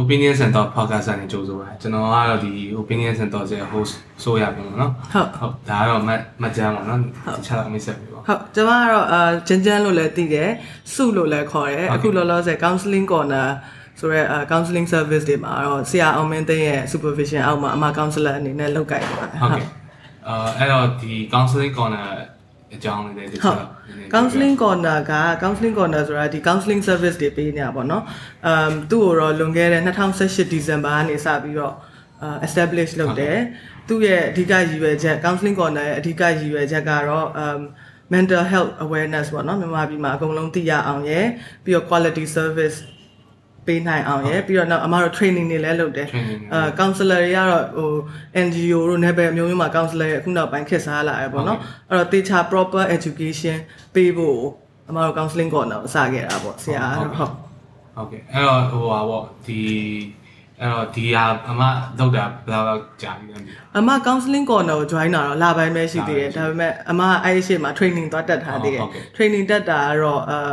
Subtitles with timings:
[0.00, 7.00] opinion center podcast နဲ့ကြိုးဆိုပါကျွန်တော်ကတော့ဒီ opinion center ရဲ့ host ဆိုရပြီပေါ့နော်ဟုတ်ဟုတ်ဒါကတော့မတ်မတ်ကြမ်းပေါ့နော်
[7.36, 10.50] တခြားတော့မိတ်ဆက်ပြီပေါ့ဟုတ်ကျွန်မကတော့အာဂျန်ဂျန်လို့လည်းသိတယ်
[10.94, 13.48] စုလို့လည်းခေါ်တယ်အခုလောလောဆယ် counseling corner
[14.00, 14.22] ဆိုရဲ
[14.52, 19.68] counseling service တွေမှာတော့ဆရာအောင်မင်းသိန်းရဲ့ supervision အောက်မှာအမ counselor အနေနဲ့လုပ်ကိုင်နေပါတယ်ဟုတ်ကဲ့
[20.28, 22.06] အာအဲ့တော့ဒီ counseling corner
[22.74, 23.64] အကြောင်းလေးလည်းဒီဟုတ်
[24.14, 28.04] counseling corner က counseling corner ဆိုတာဒီ counseling service တွေပေးနေတာပေါ့နော်
[28.46, 29.82] အမ်သူ့ကိုတော့လွန်ခဲ့တဲ့
[30.18, 31.74] 2018 December ကနေစပြီးတော့
[32.22, 33.36] အာ establish လုပ်တယ်
[33.88, 37.60] သူ့ရဲ့အဓိကရည်ရွယ်ချက် counseling corner ရဲ့အဓိကရည်ရွယ်ချက်ကတော့အမ်
[38.14, 41.26] mental health awareness ပေါ့နော်မြန်မာပြည်မှာအကုန်လုံးသိရအောင်ရယ်
[41.64, 42.76] ပြီးတော့ quality service
[43.66, 47.90] ပေးနိုင်အောင်ရယ်ပြီးတော့နောက်အမတို့ training တွေလည်းလုပ်တယ် Training တွေအာ counselor တွေကတော့ဟို
[48.46, 51.58] NGO တို့ ਨੇ ပဲအမျိုးမျိုးမှာ counselor တွေအခုနောက်ပိုင်းခက်စားလာရပေါ့နော်
[51.90, 53.58] အဲ့တော့တေချာ proper education
[53.94, 54.38] ပေးဖို့
[54.88, 57.32] အမတို့ counseling corner ကိုစခဲ့တာပေါ့ဆရာကတော့ဟုတ်
[57.96, 59.60] ဟုတ်ကဲ့အဲ့တော့ဟိုပါပေါ့ဒီ
[60.60, 61.62] အဲ့တော့ဒီဟာအမ
[61.98, 63.40] လောက်တာဘယ်လောက်ကြာပြီလဲ
[63.76, 70.52] အမ counseling corner ကို join တာတော့လပိုင်းပဲရှိသေးတယ်လပိုင်းရှိဒါပေမဲ့အမအဲ့ဒီရှေ့မှာ training သွားတက်ထားသေးတယ်ဟုတ်ကဲ့ training တက်တာကတော့အာ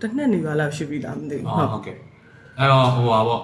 [0.00, 1.96] တစ်နှစ်နေပါလောက်ရှိပြီလားမသိဘူးဟုတ်ဟုတ်ကဲ့
[2.58, 3.42] အဲ့တော့ဟိုပါပေါ့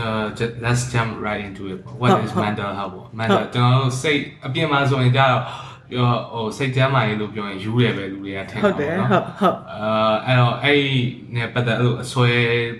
[0.00, 3.44] uh just, let's jump right into it what ဟုတ် is ဟုတ် mental health ပေါ့ mental
[3.54, 5.42] ကျွန်တော်တို့စိတ်အပြင်မှာဆိုရင်ကြတော့
[5.90, 9.10] ပြောဟိုစိတ်ကျမ်းမာရေးလို့ပြောရင်ယူတယ်ပဲလူတွေကထင်ဟုတ်တယ်ဟုတ်
[9.40, 11.00] ဟုတ်အာအဲ့တော့အဲ့ဒီ
[11.34, 12.30] နဲ့ပတ်သက်အဲ့လိုအစွဲ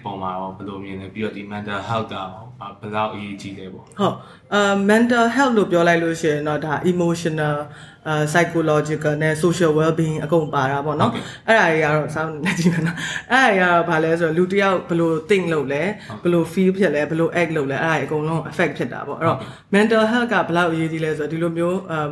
[0.03, 2.29] ပုံမှာရောဘယ်လိုမြင်လဲပြီးတော့ဒီ mental health ကရော
[2.81, 4.15] ဘယ်လောက်အရေးကြီးလဲပေါ့ဟုတ်
[4.55, 7.67] အာ mental health လို့ပြောလိုက်လို့ရှိရင်တော့ဒါ emotional အာ
[8.33, 12.97] psychological နဲ့ social well being အကုန်ပါတာပေါ့နော်ဟုတ်ကဲ့အဲ့ဒါတွေကတော့စောင်းနေကြည့်မယ်နော်
[13.33, 15.83] အဲ့ဒါတွေကတော့ဘာလဲဆိုတော့လူတစ်ယောက်ဘယ်လို think လုပ်လဲ
[16.23, 19.39] ဘယ်လို feel ဖြစ်လဲဘယ်လို act လုပ်လဲအဲ့ဒါတွေအကုန်လုံး affect ဖြစ်တာပေါ့အဲ့တော့
[19.75, 22.11] mental health ကဘယ်လောက်အရေးကြီးလဲဆိုတော့ဒီလိုမျိုးအမ်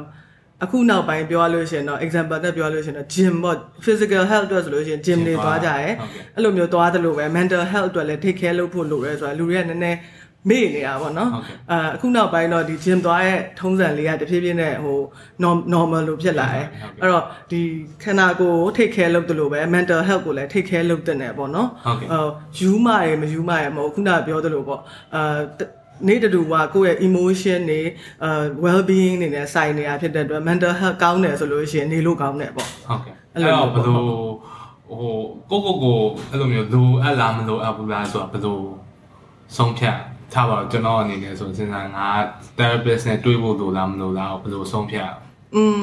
[0.65, 8.55] အခုနောက်ပိုင်းပြောရလို့ရှိရင်တော့ example နဲ့ပြောရလို့ရှိရင်တော့ gym ပေါ့ physical health အတွက်ဆိုလို့ရှိရင် gym တွေသွားကြရဲဟုတ်ကဲ့အဲ့လိုမျိုးသွားတယ်လို့ပဲ mental health အတွက်လည်း take care
[8.59, 9.99] လုပ်ဖို့လိုရဲဆိုတာလူတွေကနည်းနည်း
[10.51, 14.99] မေ့နေတာပေါ့နော်ဟုတ်ကဲ့အာအခုနောက်ပိုင်းတော့ဒီ gym သွားရဲ့ထုံးစံလေးကတဖြည်းဖြည်းနဲ့ဟို
[15.43, 17.61] norm- normal လို့ဖြစ်လာတယ်ဟုတ်ကဲ့အဲ့တော့ဒီ
[18.03, 24.81] ခန္ဓာကိုယ်ကို take care လုပ်တယ်လို့ပဲ mental health ကိုလည်း take care လုပ်တဲ့နယ်ပေါ့နော်ဟုတ်ကဲ့အော်ယူမရယ်မယူမရယ်မဟုတ်ခုနကပြောသလိုပေါ့
[25.15, 25.61] အာတ
[26.07, 27.81] နေ့တူကကိုယ့်ရဲ့ emotion တွေ
[28.25, 33.97] အာ well being တွေနဲ့ဆိုင်နေတာဖြစ်တဲ့အတွက် mental health ကောင်းတယ်ဆိုလို့ရှိရင်နေလို့ကောင်းတယ်ပေါ့ဟုတ်ကဲ့အဲ့အဲ့လိုတော့ဘယ်လို
[34.89, 35.13] ဟို
[35.51, 35.97] ကိုကိုကို
[36.31, 38.59] အဲ့လိုမျိုးလိုအပ်လားမလိုအပ်ဘူးလားဆိုတာဘယ်လို
[39.57, 39.97] ဆုံးဖြတ်
[40.33, 42.07] ထားပါတော့ကျွန်တော်အနေနဲ့ဆိုစဉ်းစားငါ
[42.59, 45.11] therapist နဲ့တွေ့ဖို့လိုလားမလိုလားဘယ်လိုဆုံးဖြတ်
[45.57, 45.83] อืม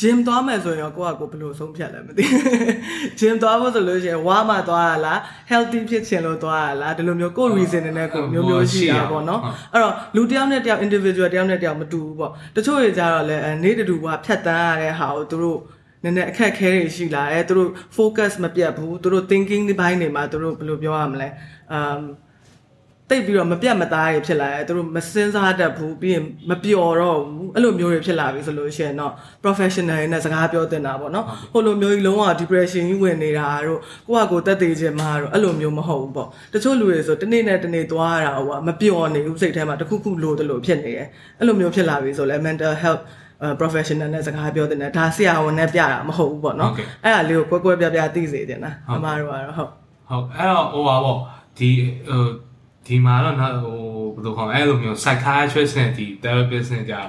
[0.00, 2.24] gym သွားမယ်ဆိုရင်ရောကိုယ့်အကိုဘယ်လိုဆုံးဖြတ်လဲမသိ။
[3.18, 5.18] gym သွားဖို့ဆိုလို့ရှိရင်ဝါမှသွားရလား
[5.50, 9.40] healthy ဖြစ်ချင်လို့သွားရလားဒီလိုမျိုးကိုယ့် reason တွေနဲ့ကိုယ်မျိုးမျိုးရှိတာပေါ့နော်။
[9.72, 15.58] အဲ့တော့လူတစ်ယောက်နဲ့တစ်ယောက် individual တစ်ယောက်နဲ့တစ်ယောက်မတူဘူးပေါ့။တချို့တွေကြတော့လည်းနေတူကဖြတ်တန်းရတဲ့ဟာကိုသူတို့
[16.02, 21.28] နည်းနည်းအခက်အခဲတွေရှိလာတယ်။သူတို့ focus မပြတ်ဘူး။သူတို့ thinking ဒီဘိုင်းတွေမှာသူတို့ဘယ်လိုပြောရမလဲ။
[21.76, 22.00] um
[23.10, 29.12] တိတ်ပြီးတော့မပြတ်မသားတွေဖြစ်လာတယ်သူတို့မစင်စားတတ်ဘူးပြီးရင်မပျော်တော့ဘူးအဲ့လိုမျိုးတွေဖြစ်လာပြီဆိုလို့ရှိရင်တော့
[29.44, 43.02] professional တွေနဲ့စကားပြောတင်တာပေါ့နော်ဟိုလိုမျိုးကြီးလုံးဝ depression ကြီးဝင်နေတာတို့ကိုယ့်ဟာကိုယ်တက်သေးခြင်းမှာတို့အဲ့လိုမျိုးမဟုတ်ဘူးပေါ့တချို့လူတွေဆိုတနေ့နဲ့တနေ့သွားရတာဟိုကမပျော်နေဘူးစိတ်ထဲမှာတစ်ခုခုလိုတယ်လို့ဖြစ်နေတယ်အဲ့လိုမျိုးဖြစ်လာပြီဆိုလဲ mental health
[43.42, 46.72] အဲ professional နဲ့စကားပြောတင်တယ်ဒါဆရာဝန်နဲ့ပြတာမဟုတ်ဘူးပေါ့နော်
[47.04, 49.70] အဲ့ဒါလေးကိုကွဲကွဲပြားပြားသိစေတင်တာအမားတို့ကတော့ဟုတ်
[50.08, 51.18] ဟုတ်အဲ့တော့ဟိုပါပေါ့
[51.58, 51.70] ဒီ
[52.08, 52.22] ဟို
[52.86, 53.78] ဒီမှာတော့နောက်ဟို
[54.14, 57.00] ဘယ်လိုခေါ်အဲ့လိုမျိုး psychiatrist နဲ့ဒီ therapist နဲ့ကြာ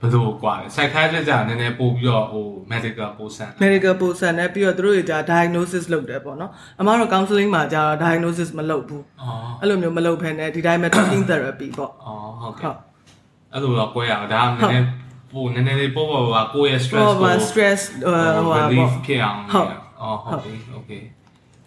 [0.00, 6.50] ဘယ်လိုกว่าလဲ psychiatrist ကြာနည်းနည်းပို့ပြီးတော့ဟို medical ပို့ဆန် medical ပို့ဆန်နဲ့ပြီးတော့သူတို့တွေကြာ diagnosis လုပ်တယ်ပေါ့နော်
[6.80, 9.04] အမတို့ counseling မှာကြာ diagnosis မလုပ်ဘူး
[9.60, 12.74] အဲ့လိုမျိုးမလုပ်ဖ ೇನೆ ဒီတိုင်းပဲ talking therapy ပေါ့အော်ဟုတ်ကဲ့
[13.52, 14.86] အဲ့လိုတော့ပွဲရအောင်ဒါကနည်းနည်း
[15.32, 19.68] ပို့နည်းနည်းလေးပို့ပါပါကိုယ့်ရဲ့ stress ကို stress ဟိုဟာပေါ့ဖြစ်အောင်ဟုတ်
[20.24, 20.40] ဟုတ်
[20.78, 21.02] okay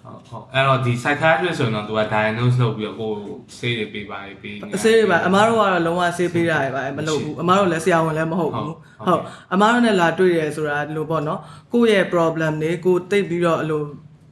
[0.04, 3.18] ဟုတ်ဟုတ်အဲ့တော့ဒီ psychiatrist ဆိုရင်တော့သူက diagnose လုပ်ပြီးတော့ကိုယ်
[3.58, 8.76] ဆေးတွေပေးပါပေးနေအစေးတွေပါအမားတို့ကတော့လုံးဝဆေးပေးတာတွေပါမလုပ်ဘူးအမားတို့လည်းဆရာဝန်လည်းမဟုတ်ဘူးဟုတ်
[9.08, 9.22] ဟုတ်
[9.54, 11.40] အမားတို့နဲ့လာတွေ့ရဲဆိုတာဒီလိုပေါ့နော်
[11.74, 13.82] ကိုယ့်ရဲ့ problem တွေကိုတိတ်ပြီးတော့အဲ့လို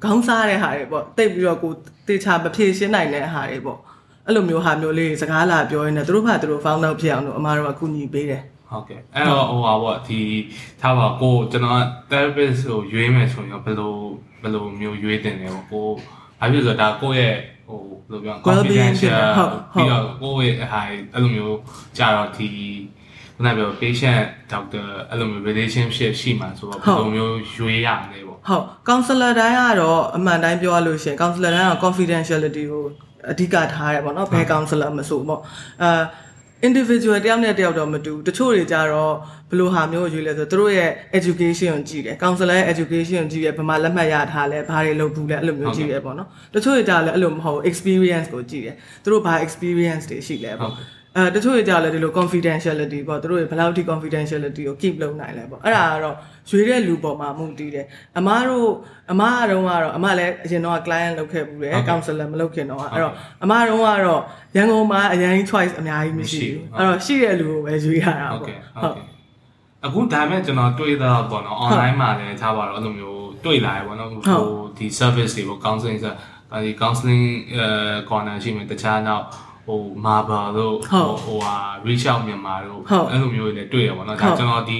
[0.03, 1.72] ခေါင်းစားတဲ့ဟာတွေပေါ့တိတ်ပြီးတော့ကို
[2.08, 3.79] တေချာမဖြေရှင်းနိုင်တဲ့ဟာတွေပေါ့
[4.26, 10.20] အဲ့လိုမျိုးဟာမျိုးလေးစကားလာပြောရင်းနဲ့သူတို့ဘာသူတို့ found out ဖြစ်အောင်လို့အမားတို့ကကူညီပေးတယ် ဟုတ်ကဲ့အဲ့တော့ဟိုပါပေါ့ဒီ
[10.82, 11.79] ထားပါကိုကျွန်တော်က
[12.12, 13.94] therapist ကိုရွေးမယ်ဆိုရင်ဘယ်လို
[14.41, 15.88] ဘယ်လိုမျိုးရွေးတင်လဲပေါ့ကို
[16.40, 17.35] ဘာဖြစ်လို့လဲဆိုတော့ဒါကိုယ့်ရဲ့
[17.67, 21.58] ဟိုဘယ်လိုပြော Well-being ဖြစ်တယ်ဟုတ်ဟုတ်ပြီးတော့ကိုယ့်ရဲ့ဟာအဲ့လိုမျိုး
[21.97, 22.50] ကြာတော့ဒီ
[23.35, 32.84] ခုနကပြော patient doctor အဲ့လိုမျိုး relationship ရှိမှဆိုတော့ဘယ်လိုမျိုးရွေးရမလဲပေါ့ဟုတ် counselor တိုင်းကတော့အမှန်တိုင်းပြောရလို့ရှိရင် counselor တိုင်းက confidentiality ကို
[33.32, 35.41] အဓိကထားရတယ်ပေါ့နော်ဘယ် counselor မဆိုပေါ့
[35.84, 36.03] အာ
[36.67, 39.13] individual တယောက်နဲ့တယောက်တော့မတူဘူးတချို့တွေကြတော့
[39.49, 50.72] ဘယ်လိုဟာမျိုးကိုရွေးလဲဆိုတော့သူတို့ရဲ့ education ကိုကြည့်တယ် counselor ရဲ့ education ကိုကြည့်ရဘယ်မှာလက်မှတ်ရထားလဲဘာတွေလုပ်ဘူးလဲအဲ့လိုမျိုးကြည့်ရပေါ့နော်တချို့တွေကြလည်းအဲ့လိုမဟုတ် experience ကိုကြည့်တယ်သူတို့ဘာ experience တွေရှိလဲပေါ့
[51.17, 56.16] အဲတချို့တွေကြလည်းဒီလို confidentiality ပေါ့သူတို့တွေဘယ်လောက်ထိ confidentiality ကို keep လုပ်နိုင်လဲပေါ့အဲ့ဒါကတော့
[56.50, 57.85] ရွေးတဲ့လူပေါ်မှာမူတည်တယ်
[58.17, 58.70] အမားတို့
[59.12, 63.14] အမားအတုံးကတော့အမလည်းအရင်တော့ client လုပ်ခဲ့ဘူးတယ် counselor မလုပ်ခင်တော့အဲ့တော့
[63.44, 64.22] အမားတုံးကတော့
[64.56, 69.06] ရန်ကုန်မှာအရင် choice အများကြီးမရှိဘူးအဲ့တော့ရှိတဲ့လူကိုပဲရွေးရတာဟုတ်ပေါ့ကဲ့ဟုတ်ကဲ့
[69.85, 74.20] အခုဒါပေမဲ့ကျွန်တော်တွေ့တော့ပေါ့နော် online မှာလည်းထားပါတော့အဲ့လိုမျိုးတွေ့လာရပေါ့နော်ဟို
[74.78, 76.14] ဒီ service တွေပေါ့ counseling ဆို
[76.66, 77.23] ဒီ counseling
[77.56, 77.66] အဲ
[78.09, 79.23] corner ရှိမယ်တခြားနောက်
[79.66, 81.56] ဟို marble တို့ဟိုဟိုဟာ
[81.88, 82.82] reach out မြန်မာတို့
[83.12, 84.79] အဲ့လိုမျိုးတွေလည်းတွေ့ရပါတော့ဒါကျွန်တော်ဒီ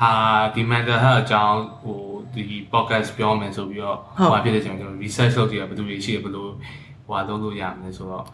[0.00, 0.12] ဟာ
[0.54, 2.00] ဒီ mental health အကြောင်းဟို
[2.34, 2.42] ဒီ
[2.72, 3.98] podcast ပြောမယ်ဆိုပြီးတော့
[4.30, 6.48] ဟိုဖြစ်တဲ့ကျွန်တော် research လုပ်ကြည့်ရဘယ်သူတွေရှိရဘယ်လို
[7.08, 8.24] ဟွာလုပ်လို့ရမယ်ဆိုတော့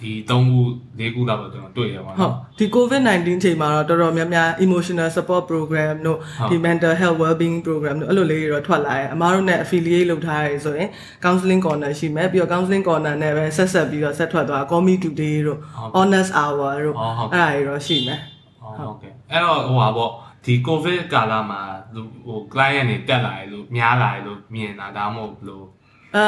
[0.00, 0.58] ဒီ၃ခု
[1.00, 6.18] ၄ခုလောက်တော့ကျွန်တော်တွေ့ရပါဟုတော့တ်ဒီ covid-19 ချိန်မှာတော့တော်တော်များများ emotional support program တို့
[6.50, 10.88] ဒီ mental health well-being program တို့အဲ့လိုလေးတွေတော့ထွက်လာတယ်အမားတို့နဲ့ affiliate လုပ်ထားရဆိုရင်
[11.24, 15.58] counseling corner ရှိမယ်ပြီးတော့ counseling corner နဲ့ပဲဆက်ဆက်ပြီးတော့ဆက်ထွက်သွား call me today တို့
[15.96, 16.96] honest hour တို့
[17.32, 18.20] အဲ့ဒါတွေတော့ရှိမယ်
[18.78, 20.12] ဟုတ်ကဲ့အဲ့တော့ဟိုပါပေါ့
[20.44, 21.60] ဒီ covid ကာလမှာ
[22.26, 25.66] ဟို client တွေတက်လာတယ်လို့များလာတယ်လို့မြင်တာဒါမှမဟုတ်ဘလို့
[26.16, 26.26] အာ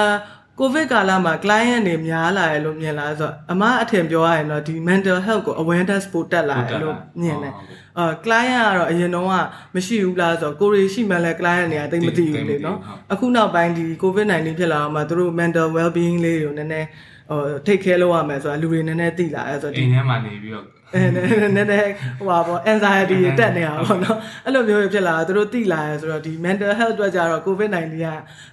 [0.62, 7.52] covid ကာလမှာ client တွေများလာတယ်လို့မြင်လာဆိုတော့အမအထင်ပြောရရင်တော့ဒီ mental health ကို awareness ပိုတက်လာတယ်လို့မြင်တယ်
[7.98, 9.34] အာ client ကတော့အရင်တော့က
[9.74, 12.78] မရှိဘူးလားဆိုတော့ကိုရီရှိမှလည်း client တွေကတိတ်မသိဘူးလေနော်
[13.12, 16.88] အခုနောက်ပိုင်းဒီ covid 19ဖြစ်လာတော့မှသူတို့ mental well being လေးတွေကိုနည်းနည်း
[17.30, 20.64] ဟို take care လုပ်ရမယ်ဆိုတာလူတွေနည်းနည်းသိလာအဲဆိုတော့အိမ်ထဲမှာနေပြီးတော့
[20.94, 21.26] အဲနည်း
[21.56, 28.06] နည်းနည်းဟိုပါပေါ့ anxiety တွေတက်နေတာပေါ့နော်အဲ့လိုမျိုးဖြစ်လာတာသူတို့သိလာရဲဆိုတော့ဒီ mental health အတွက်ကြတော့ covid 19က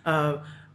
[0.08, 0.30] အာ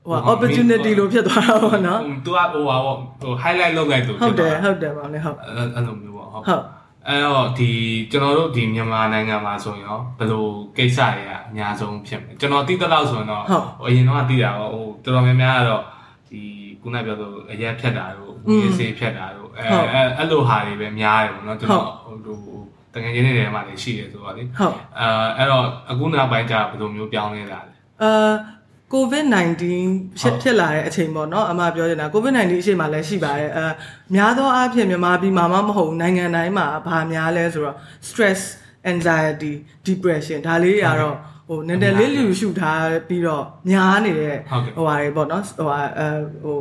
[0.07, 6.63] ဟို opportunity လို့ဖြစ်သွားတာပေါ့နော်သူကဟိုပါပေါ့ဟို highlight လုပ်လိုက်သူဟုတ်တယ်ဟုတ်တယ်ပါလေဟုတ်အဲ့အဲ့လိုမျိုးပေါ့ဟုတ်ဟုတ်
[7.09, 7.71] အဲ့တော့ဒီ
[8.11, 10.45] ကျွန်တော်တို့ဒီမြန်မာနိုင်ငံမှာဆိုရင်ရောဘယ်လို
[10.77, 15.83] ကိစ္စတွေကအများဆုံးဖြစ်မလဲကျွန်တော်သိတဲ့လောက်ဆိုရင်တော့ဟိုအရင်တော့သိတာပေါ့ဟိုတော်တော်များများကတော့
[16.29, 16.41] ဒီ
[16.81, 19.63] ခုနပြောဆိုအရက်ဖြတ်တာတို့ငွေစေးဖြတ်တာတို့အဲ
[20.19, 22.59] အဲ့လိုဟာတွေပဲများတယ်ပေါ့နော်ကျွန်တော်ဟို
[22.95, 25.07] တကယ်ချင်းတွေထဲမှာလည်းရှိတယ်ဆိုတော့လေဟုတ်အဲ
[25.37, 28.35] အဲ့တော့အခုနောက်ပိုင်းကျဘယ်လိုမျိုးပြောင်းလဲလာလဲအာ
[28.95, 29.65] COVID-19
[30.19, 33.67] ဖြစ်ဖြစ်လာတဲ့အချိန်ပေါ့နော်အမပြောနေတာ COVID-19 အချိန်မှာလည်းရှိပါတယ်အဲ
[34.15, 37.77] များသောအားဖြင့်မြန်မာပြည်မှာမမဟုတ်ဘူးနိုင်ငံတိုင်းမှာဘာများလဲဆိုတော့
[38.09, 38.41] stress
[38.93, 39.53] anxiety
[39.87, 41.17] depression ဒါလေးတွေကတော့
[41.49, 46.09] ဟိုနည်းနည်းလေးလူရှုထားပြီးတော့များနေတဲ့ဟုတ်ကဲ့ဟိုဟာတွေပေါ့နော်ဟိုဟာအဲ
[46.45, 46.59] ဟို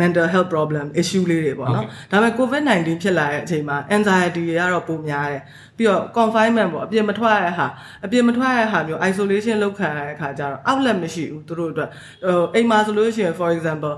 [0.00, 5.42] mental health problem issue လေးတွေပေါ့နော်ဒါပေမဲ့ covid-19 ဖြစ်လာတဲ့အချိန်မှာ anxiety တွေကတော့ပိုများတယ်
[5.76, 7.68] ပြီးတော့ confinement ပေါ့အပြင်မထွက်ရတဲ့ဟာ
[8.04, 11.88] အပြင်မထွက်ရတဲ့ဟာမျိုး isolation လုပ်ခံရတဲ့အခါကျတော့ outlet မရှိဘူးသူတို့အတွက်
[12.26, 13.94] ဟိုအိမ်မှာဆိုလို့ရှိရင် for example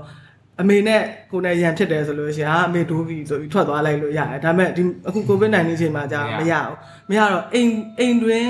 [0.61, 1.01] အမေနဲ့
[1.31, 6.75] ကိုနဲ့ရန်ဖြစ်တယ်ဆိုလို့ရှိရင်ဟာအမေဒိုးပြီဆိုပြီးထွက်သွားလိုက်လို့ရတယ်ဒါပေမဲ့ဒီအခု covid-19 ချိန်မှာကြာမရဘူး
[7.09, 8.47] မရတော့အိမ်အိမ်တွင်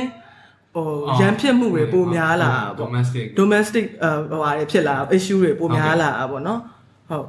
[0.76, 0.86] ဟို
[1.20, 3.86] ရန်ဖြစ်မှုတွေပိုများလာတာပေါ့ domestic domestic
[4.30, 6.60] ဟိုဟာတွေဖြစ်လာ issue တွေပိုများလာတာပေါ့နော်
[7.10, 7.26] ဟုတ်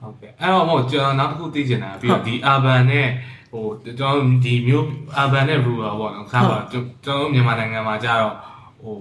[0.00, 3.08] ဟုတ်ကဲ့အဲ့တော့မို့ကျွန်တော်နောက်တစ်ခုသိချင်တာပြီးတော့ဒီ urban နဲ့
[3.52, 4.86] ဟိုကျွန်တော်ဒီမျိုး
[5.20, 8.34] urban နဲ့ rural ပေါ့နော်ခါပါကျွန်တော်တို့မြန်မာနိုင်ငံမှာကျတော့
[8.82, 8.96] ဟို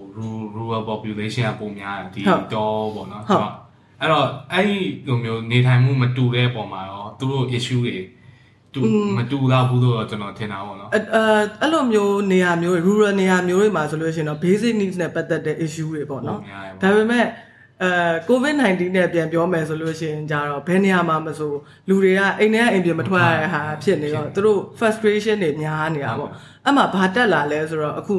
[0.56, 2.22] rural population ကပုံများတယ်ဒီ
[2.54, 3.24] တော့ပေါ့နော်
[4.02, 4.78] အဲ့တော့အဲ့ဒီ
[5.08, 7.96] လိုမျိုးနေထိုင်မှုမတူတဲ့ပုံမှာတော့သူတို့ issue တွေ
[8.74, 8.82] တူ
[9.18, 11.00] မတူတော့ဘူးလို့ကျွန်တော်ထင်တာပေါ့နော်အဲ
[11.62, 16.40] အဲ့လိုမျိုးနေရာမျိုး rural နေရာမျိုးတွေမှာဆိုလို့ရှိရင်တော့ basic needs နဲ့ပတ်သက်တဲ့ issue တွေပေါ့နော်
[16.82, 17.26] ဒါပေမဲ့
[17.84, 17.92] အဲ
[18.30, 21.54] covid-19 နဲ့ပြန်ပြောမယ်ဆိုလို့ရှိရင်ကြတော့ဘယ်နေရာမှာမဆို
[21.88, 26.32] လူတွေကအိမ်ထဲကအိမ်ပြင်မထွက်ရတဲ့ဟာဖြစ်နေတော့သူတို့ frustration တွေများနေတာပေါ့
[26.66, 28.16] အဲ့မှာဘာတက်လာလဲဆိုတော့အခု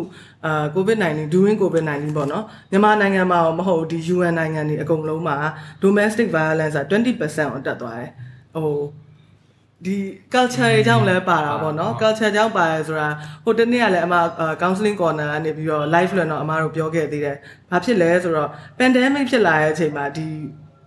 [0.46, 5.36] အာ covid-19 during covid-19 ပေါ့နော်မြန်မာနိုင်ငံမှာမဟုတ်ဒီ UN နိုင်ငံတွေအကုန်လုံးမှာ
[5.82, 8.10] domestic violence က20%အောင်တက်သွားတယ်
[8.56, 8.70] ဟို
[9.86, 9.96] ဒီ
[10.32, 13.08] culture တွေကြောင့်လည်းပါတာပေါ့နော် culture ကြောင့်ပါရဲဆိုတာ
[13.44, 14.14] ဟိုတနေ့ကလည်းအမ
[14.62, 17.36] counseling corner ကနေပြီးတော့ live လွှင့်တော့အမတို့ပြောခဲ့သေးတယ်။
[17.70, 18.48] ဘာဖြစ်လဲဆိုတော့
[18.78, 20.28] pandemic ဖြစ်လာတဲ့အချိန်မှာဒီ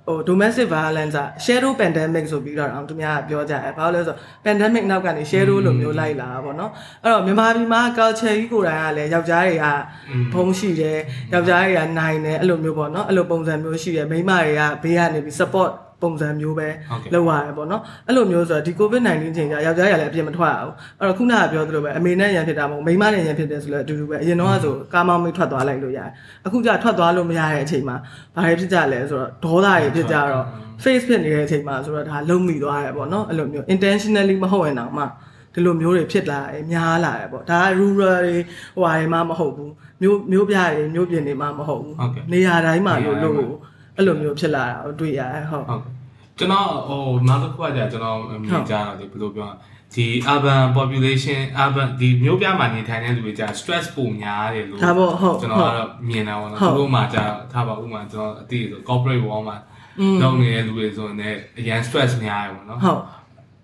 [0.07, 6.71] ဟို domestic violence က shadow pandemic ဆိုပြီးတော့အောင်သူများကပြောကြတယ်။ဘာလို့လဲဆိုတော့ pandemic နောက်ကနေ shadow လိုမျိုးလိုက်လာတာပေါ့နော်။
[7.03, 9.67] အဲ့တော့မြန်မာပြည်မှာ culture ကြီးကိုယ်တိုင်ကလည်းယောက်ျားတွေက
[10.33, 10.97] ဘုံရှိတယ်။
[11.33, 16.67] ယောက်ျားတွေကနိုင်တယ်အဲ့လိုမျိုးပေါ့နော်။အဲ့လိုပုံစံမျိုးရှိတယ်။မိန်းမတွေကဘေးကနေပြီး support ပုံစံမျိုးပဲ
[17.13, 26.09] လောက်ရတယ်ပေါ့နော်အဲ့လိုမျိုးဆိုတော့ဒီ covid-19 ချိန်ကျယောက်ျားရလည်းအပြစ်မထွက်အောင်အဲ့တော့ခုနကပြောသလိုပဲအမေနဲ့ရန်ဖြစ်တာမဟုတ်မိန်းမနဲ့ရန်ဖြစ်တယ်ဆိုလည်းအတူတူပဲအရင်တော့ဆိုကားမောင်းမိထွက်သွားလိုက်လို့ရတယ်
[26.45, 27.95] အခုကျထွက်သွားလို့မရတဲ့အချိန်မှာ
[28.35, 30.45] ဘာတွေဖြစ်ကြလဲဆိုတော့ဒေါသတွေဖြစ်ကြတော့
[30.83, 35.03] face ဖြစ်နေတဲ့အချိန်မှာဆိုတော့ဒါလုံးမိသွားတယ်ပေါ့နော်အဲ့လိုမျိုး intentionally မဟုတ်ရင်တော့မှ
[35.53, 38.35] ဒီလိုမျိုးတွေဖြစ်လာတယ်များလာတယ်ပေါ့ဒါက rural တွေ
[38.75, 41.95] ဟိုဟာတွေမှမဟုတ်ဘူးမျိုးမျိုးပြတွေမျိုးပြင်တွေမှမဟုတ်ဘူး
[42.31, 43.43] နေရာတိုင်းမှာလို့လို့
[43.97, 45.83] အဲ့လိုမျိုးဖြစ်လာတာကိုတွေ့ရတယ်ဟုတ်ဟုတ်
[46.39, 49.49] ကျွန်တော်ဟိုနောက်တစ်ခုကကြာကျွန်တော်မြင်ကြတာဒီဘယ်လိုပြော
[49.95, 57.23] ဒီ urban population urban ဒီမြို့ပြမှာနေထိုင်တဲ့လူတွေကြာ stress ပိုများတယ်လို့ဒါပေါ့ဟုတ်ကျွန်တော်ကတော့မြင်တာပေါ့နော်ဟုတ်သူတို့မှကြာ
[57.53, 59.57] ထားပါဥပမာကျွန်တော်အတိဆို corporate world မှာ
[59.99, 63.01] อืมလုပ်နေတဲ့လူတွေဆိုရင်လည်းအရန် stress များတယ်ပေါ့နော်ဟုတ်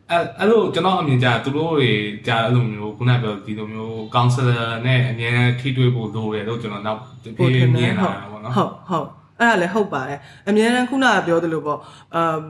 [0.09, 1.91] အဲ့အဲ့လိုကျွန်တော်အမြင်ကြသူတို့တွေ
[2.27, 9.07] ကြာအဲ့လိုမျိုးခုနပြောဒီလိုမျိုး counselor နဲ့အမြဲထိတွေ့ဖို့လိုတယ်လို့ကျွန်တော်နောက်တဖြပို့ည်းထဖြည်းမြင်တယ်င်ဟုလာတ်တာပေါ့နော်ဟုတ်ဟုတ်
[9.39, 11.79] အဲ့ဒါလည်းဟုတ်ပါတယ်အများအားခုနကပြောသလိုပေါ့
[12.15, 12.41] အမ်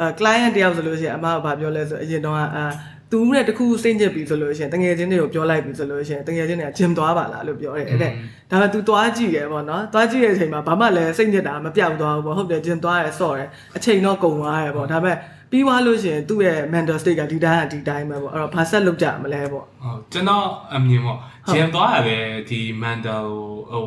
[0.00, 2.66] အဲ client တယောက်ဆိုလို့ရှိရင်အမကဘာပြောလဲဆိုအရင်တော့အာ
[3.12, 8.06] သူနဲ့တခုစိတ်ညစ်ပြီဆိုလို့ရှိရင်တငယ်ချင်းတွေကိုပြောလိုက်ပြီဆိုလို့ရှိရင်တငယ်ချင်းတွေကဂျင်သွားပါလားလို့ပြောတယ်တဲ့ဒါ
[8.50, 13.44] ပေမဲ့ तू သွားကြည့်ရပေါ့နော်သွားကြည့်ရဲ့အချိန်မှာဘာမှလည်းစိတ်ညစ်တာမပြောက်သွားဘူးပေါ့ဟုတ်တယ်ဂျင်သွားရဲဆော့ရဲ
[13.76, 15.16] အချိန်တော့ကုန်သွားရဲပေါ့ဒါပေမဲ့
[15.50, 21.18] ပြီးသွားလို့ရှိရင်သူ့ရဲ့ mental state ကဒီတိုင်းကဒီတိုင်းပဲပေါ့အဲ့တော့ဘာဆက်လုပ်ကြမလဲပေါ့ဟုတ်ကျွန်တော်အမြင်ပေါ့
[21.54, 23.26] ဂျင်သွားရတယ်ဒီ mental
[23.72, 23.86] ဟို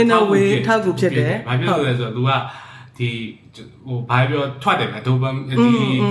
[0.00, 2.30] in a way အထောက်အကူဖြစ်တယ်ဘာဖြစ်လို့လဲဆိုတော့ तू က
[2.98, 3.10] ဒီ
[3.86, 5.54] ဟိုဘာပြောထွက်တယ်ဗျဒိုပမ်ဒီ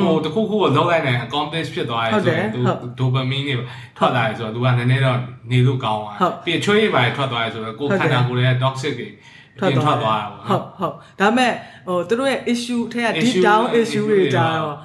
[0.02, 3.56] ဟိုတခုခုကိုလောက်လိုက်နိုင် accomplish ဖြစ်သွားတယ်ဆိုတော့ तू ဒိုပမင်းတွေ
[3.98, 5.18] ထွက်လာတယ်ဆိုတော့ तू ကနည်းနည်းတော့
[5.52, 9.08] နေလို့ကောင်းသွားပြီးချွေးပါထွက်သွားတယ်ဆိုတော့ကိုယ်ခန္ဓာကိုယ်ရဲ့ toxic တွေ
[9.60, 11.52] ထွက်သွားတာပေါ့ဟုတ်ဟုတ်ဒါမဲ့
[11.88, 14.76] ဟိုသူတို့ရဲ့ issue ထဲက deep down issue တွေကြတော့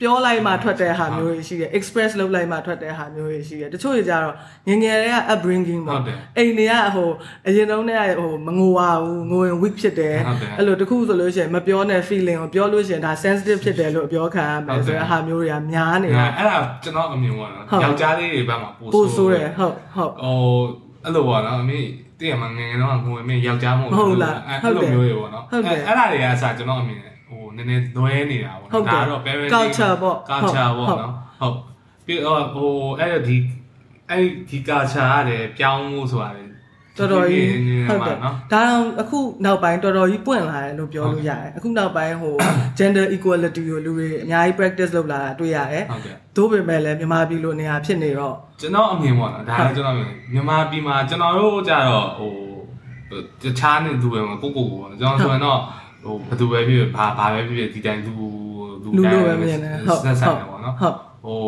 [0.00, 4.34] ပြောလိုက်မှထွက်တဲ့ဟာမျိုးတွေရှိတယ် express လုပ်လိုက်မှထွက်တဲ့ဟာမျိုးတွေရှိတယ်တချို့တွေကြတော့
[4.68, 6.00] ငယ်ငယ်တွေက upbringing ပေါ့
[6.38, 7.10] အိမ်တွေကဟို
[7.46, 10.16] အရင်တုန်းကဟိုမငိုပါဘူးငိုရင် weak ဖြစ်တယ်
[10.58, 20.38] အဲ့လိုတခုဆိုလို့ရှိရင်မပြောနဲ့ feeling ကိုပြောလို့ရှိရင်ဒါ sensitive ဖြစ်တယ်လို့ပြောခံရမယ်ဆိုတဲ့ဟာမျိုးတွေကများနေတယ်အဲ့ဒါကျွန်တော်အမြင်ပေါ့နော်ယောက်ျားလေးတွေဘက်မှာပို့ပို့ဆိုးတယ်ဟုတ်ဟုတ်ဟို
[21.04, 21.80] အဲ့လိုပေါ့နော်အမေ
[22.18, 27.13] တည့်ရမှာငယ်ငယ်တော့ငိုရင်မယောက်ျားမဟုတ်ဟုတ်လားအဲ့လိုမျိုးတွေပေါ့နော်ဟုတ်တယ်အဲ့ဒါတွေကအစားကျွန်တော်အမြင်ဟို
[27.56, 31.56] နည်းနည်းလွဲနေတာပေါ့ဟုတ်နော်တယ်ဒါကတော့ parenting culture ပေါ့ culture ပေါ့ဟုတ်နော်ဟုတ်
[32.06, 32.70] ပြီးတော့ဟို
[33.00, 33.36] အဲ့ဒီ
[34.10, 36.44] အဲ့ဒီ culture ရတယ်ပြောင်းမှုဆိုတာလေ
[36.98, 42.34] တော်တော်ကြီးဒီနေ့ဟုတ်မှာတယ်နော်ဒါတော့အခုနောက်ပိုင်းတော်တော်ကြီးပွင့်လာတယ်လို့ပြောလို့ရတယ်အခုနောက်ပိုင်းဟို
[42.78, 52.32] gender equality ကိုလူတွေအများကြီး practice လုပ်လာတာတွေ့ရတယ်ဟုတ်ကဲ့သို့ပေမဲ့လည်းမြန်မာပြည်လိုနေရာဖြစ်နေတော့ကျွန်တော်အမြင်ပေါ့နော်ဒါလည်းကျွန်တော်အမြင်မြန်မာပြည်မှာကျွန်တော်တို့ကြတော့ဟို
[53.42, 55.58] တခြားနေသူပဲကိုကိုကိုပေါ့နော်ကျွန်တော်ဆိုရင်တော့
[56.04, 58.12] ဟိုဘယ်သူပဲဖြစ်ဖြစ်ဘာဘာပဲဖြစ်ဖြစ်ဒီတိုင်းလူ
[58.82, 60.94] လူလိုပဲမြင်တယ်ဟုတ်ဆက်ဆိုင်ဟုတ်တယ်ပေါ့နော်ဟုတ်
[61.24, 61.38] ဟို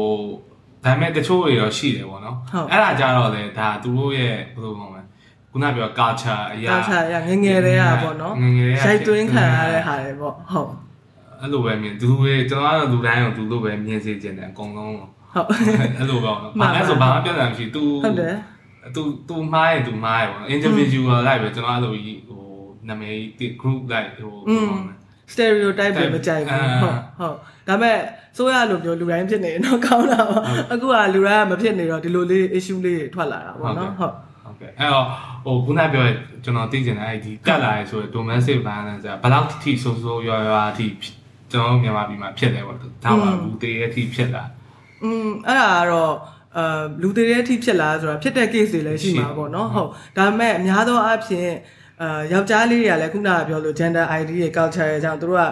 [0.85, 5.03] ဒါပေမဲ့တချို့တွေတော့ရှိတယ်ပေါ့နော်ဟုတ်အဲ့ဒါကြတော့လေဒါသူတို့ရဲ့ဘယ်လိုပြောမလဲ
[5.51, 10.71] ခုနပြော culture အရာကာချာရငယ်ငယ်တွေကပေါ့နော်ငယ်ငယ်တွေကရိုက်သွင်းခံရတဲ့ဟာတွေပေါ့ဟုတ်
[11.41, 15.47] အဲ့လိုပဲမြင်သူတွေကျွန်တော်ကတော့လူတိုင်းကိုသူတို့ပဲမြင်စေချင်တယ်အကုန်လုံးကိုဟုတ်
[15.99, 18.35] အဲ့လိုပေါ့နော်မှန်ပါအဲ့ဆိုဘာမှပြဿနာမရှိ तू ဟုတ်တယ်
[18.95, 22.36] သူသူမှားရင်သူမှားရပေါ့နော် individual လိုက်ပဲကျွန်တော်အဲ့လိုကြီးဟို
[22.89, 24.95] နာမည်ဒီ group like ဟိုပြောမှာ
[25.33, 27.37] stereotype ပဲမကြိုက်ဘူးဟုတ်ဟုတ်
[27.69, 27.97] ဒါပေမဲ့
[28.37, 30.39] ဆိုရလို့ပြောလူတိုင်းဖြစ်နေတယ်နော်ကောင်းတာပါ
[30.73, 34.13] အခုကလူတိုင်းကမဖြစ်နေတော့ဒီလိုလေး issue လေးတွေထွက်လာတာပေါ့နော်ဟုတ်
[34.45, 35.07] ဟုတ်ကဲ့အဲ့တော့
[35.45, 36.05] ဟိုခုနပြော
[36.45, 40.87] ကျွန်တော်သိချင်တဲ့အဲ့ဒီတက်လာရဲဆိုတော့ domestic violence ကဘယ်လောက်ထိဆိုးဆိုးရွားရွားထိ
[41.53, 44.45] ကျွန်တော်မြန်မာပြည်မှာဖြစ်တယ်ပေါ့ဒါမှလူသေးအထိဖြစ်လာ
[45.03, 46.15] อืมအဲ့ဒါကတော့
[46.57, 51.51] အာလူသေးတဲ့အထိဖြစ်လာဆိုတာဖြစ်တဲ့ case တွေလည်းရှိမှာပေါ့နော်ဟုတ်ဒါပေမဲ့အများသောအားဖြင့်
[52.03, 55.45] အာယောက်ျားလေးတွေကလည်းခုနကပြောလို့ gender ID ရဲ့ culture ရဲ့အကြောင်းသူတို့က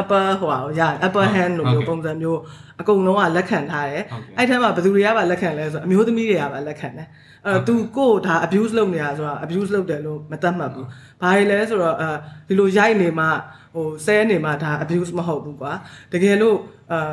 [0.00, 2.40] upper ဟိုဟာရ upper hand လို့မျိုးပုံစံမျိုး
[2.80, 4.04] အကုန်လုံးကလက်ခံထားတယ်
[4.36, 7.08] အဲ့ထဲမှာဘယ်သူတွေကပါလက်ခံလဲဆိုအမျိုးသမီးတွေကပါလက်ခံတယ်
[7.44, 10.86] အဲ့တော့ तू ကိုဒါ abuse လုပ်နေတာဆိုတာ abuse လုပ်တယ်လို့မသတ်မှတ်ဘူး
[11.22, 12.08] ဘာတွေလဲဆိုတော့အဲ
[12.48, 13.26] ဒီလိုရိုက်နေမှ
[13.74, 15.72] ဟိုဆဲနေမှဒါ abuse မဟုတ်ဘူးကွာ
[16.12, 16.56] တကယ်လို့
[16.92, 16.94] အ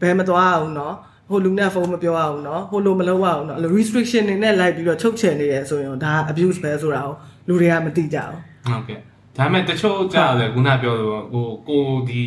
[0.00, 0.94] ဘယ်မသွားအောင်เนาะ
[1.30, 7.14] ဟိုလူနဲ့ဖုန်းမပြောရအောင်เนาะဟိုလိုမလုပ်ရအောင်เนาะ restriction တွေနဲ့လိုက်ပြီးတော့ချုပ်ချယ်နေရဆိုရင်ဒါ abuse ပဲဆိုတာကို
[7.50, 8.38] လူတွေကမသိကြဘူး
[8.72, 9.00] ဟုတ်ကဲ့
[9.36, 12.22] ဒါပေမဲ့တချို့ကြာတယ်ခုနပြောလို့ဟိုကိုဒီ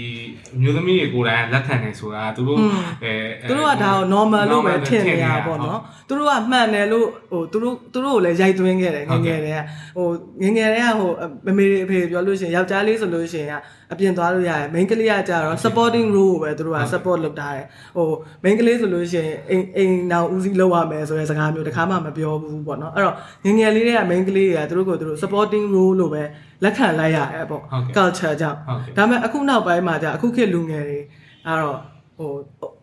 [0.62, 2.60] မျိုးသမီးတွေကိုယ်တိုင်လက်ခံနေဆိုတာသူတို့
[3.04, 3.14] အဲ
[3.50, 9.60] သူတို့ကဒါကို normal လို့ပဲထင်နေတာပေါ့နော်သူတို့ကမှန်တယ်လို့ဟိုသူတို့သူတို့ကိုလည်းရိုက်သွင်းခဲ့တယ်ငငယ်တွေက
[9.98, 10.08] ဟို
[10.42, 11.10] ငငယ်တွေကဟို
[11.50, 13.54] အမေတွေအဖေပြောလို့ရှိရင်ယောက်ျားလေးဆိုလို့ရှိရင်က
[13.92, 18.08] အပြင်သွားလို့ရတယ် main ကလေးကကြတော့ supporting role ကိုပဲသူတို့က support လုပ်တာတယ်ဟို
[18.44, 26.24] main ကလေးဆိုလို့ရှိရင်အိမ်အိမ်နောက်ဦးစီးလုပ်ရမယ်ဆိုတဲ့စကားမျိုးတခါမှမပြောဘူးပေါ့နော်အဲ့တော့ငငယ်လေးတွေက main ကလေးတွေကသူတို့ကိုသူတို့ supporting role လို့ပဲ
[26.64, 27.62] လက်ခံလိုက်ရတယ်ပေါ့
[27.96, 28.58] culture ကြောင့်
[28.98, 31.00] ဒါပေမဲ့အခုနောက်ပိုင်းမှာじゃအခုခေတ်လူငယ်တွေ
[31.48, 31.78] အဲ့တော့
[32.18, 32.32] ဟို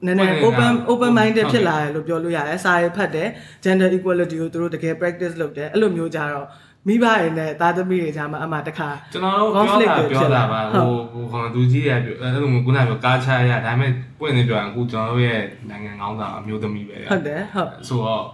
[0.07, 3.28] နည်းနည်း open open minded ဖြစ်လာတယ်လို့ပြောလို့ရတယ်စာရေးဖတ်တယ်
[3.64, 6.47] gender equality ကိုသူတို့တကယ် practice လုပ်တယ်အဲ့လိုမျိုးကြတော့
[6.87, 18.25] မိဘတွေနဲ့သားသမီးတွေကြားမှာအမှတခါကျွန်တော်တို့ပြောတာပြောတာပါဟိုဟိုခေါင်းသူကြီးရပြောအဲ့လိုမျိုးခုနကပြောကားချရဒါပေမဲ့ပွင့်နေပြောရင်အခုကျွန်တော်တို့ရဲ့နိုင်ငံကောင်းဆောင်အမျိုးသမီးပဲဟုတ်တယ်ဟုတ်ဆိုတော့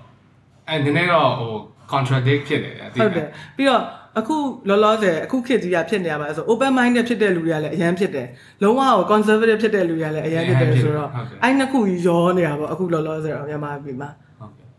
[0.69, 1.53] အဲ့နည်းနည်းတော့ဟို
[1.93, 3.83] contradict ဖြစ်တယ်အတိဟုတ်တယ်ပြီးတော့
[4.19, 4.37] အခု
[4.69, 8.29] လောလောဆယ်အခုခေတ်ကြီးကဖြစ်နေရပါဆို open minded ဖြစ်တဲ့လူတွေကလည်းအရင်ဖြစ်တယ်
[8.63, 11.11] လုံးဝကို conservative ဖြစ်တဲ့လူတွေကလည်းအရင်ဖြစ်တယ်ဆိုတော့
[11.43, 14.26] အဲ့နှစ်ခုကြီးရောနေတာပေါ့အခုလောလောဆယ်တော့မြန်မာပြည်မှာဟုတ်ကဲ့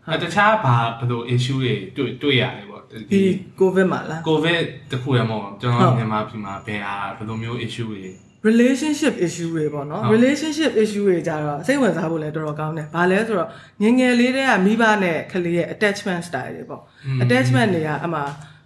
[0.09, 3.21] အဲတခြားဘာဘယ်လို issue တွေတွေ့တွေ့ရတယ်ပေါ့ဒီ
[3.59, 8.03] covid မှာလား covid တခုရမဟုတ်ကျွန်တော်မြန်မာပြည်မှာဘယ်ဟာဘယ်လိုမျိုး issue တွေ
[8.49, 13.49] relationship issue တွေပေါ့နော် relationship issue တွေကြတော့စိတ်ဝင်စားဖို့လည်းတော်တော်ကောင်းတယ်။ဘာလဲဆိုတော့
[13.81, 16.81] ငယ်ငယ်လေးတည်းကမိဘနဲ့ကလေးရဲ့ attachment style တွေပေါ့
[17.23, 18.19] attachment တွေကအမှ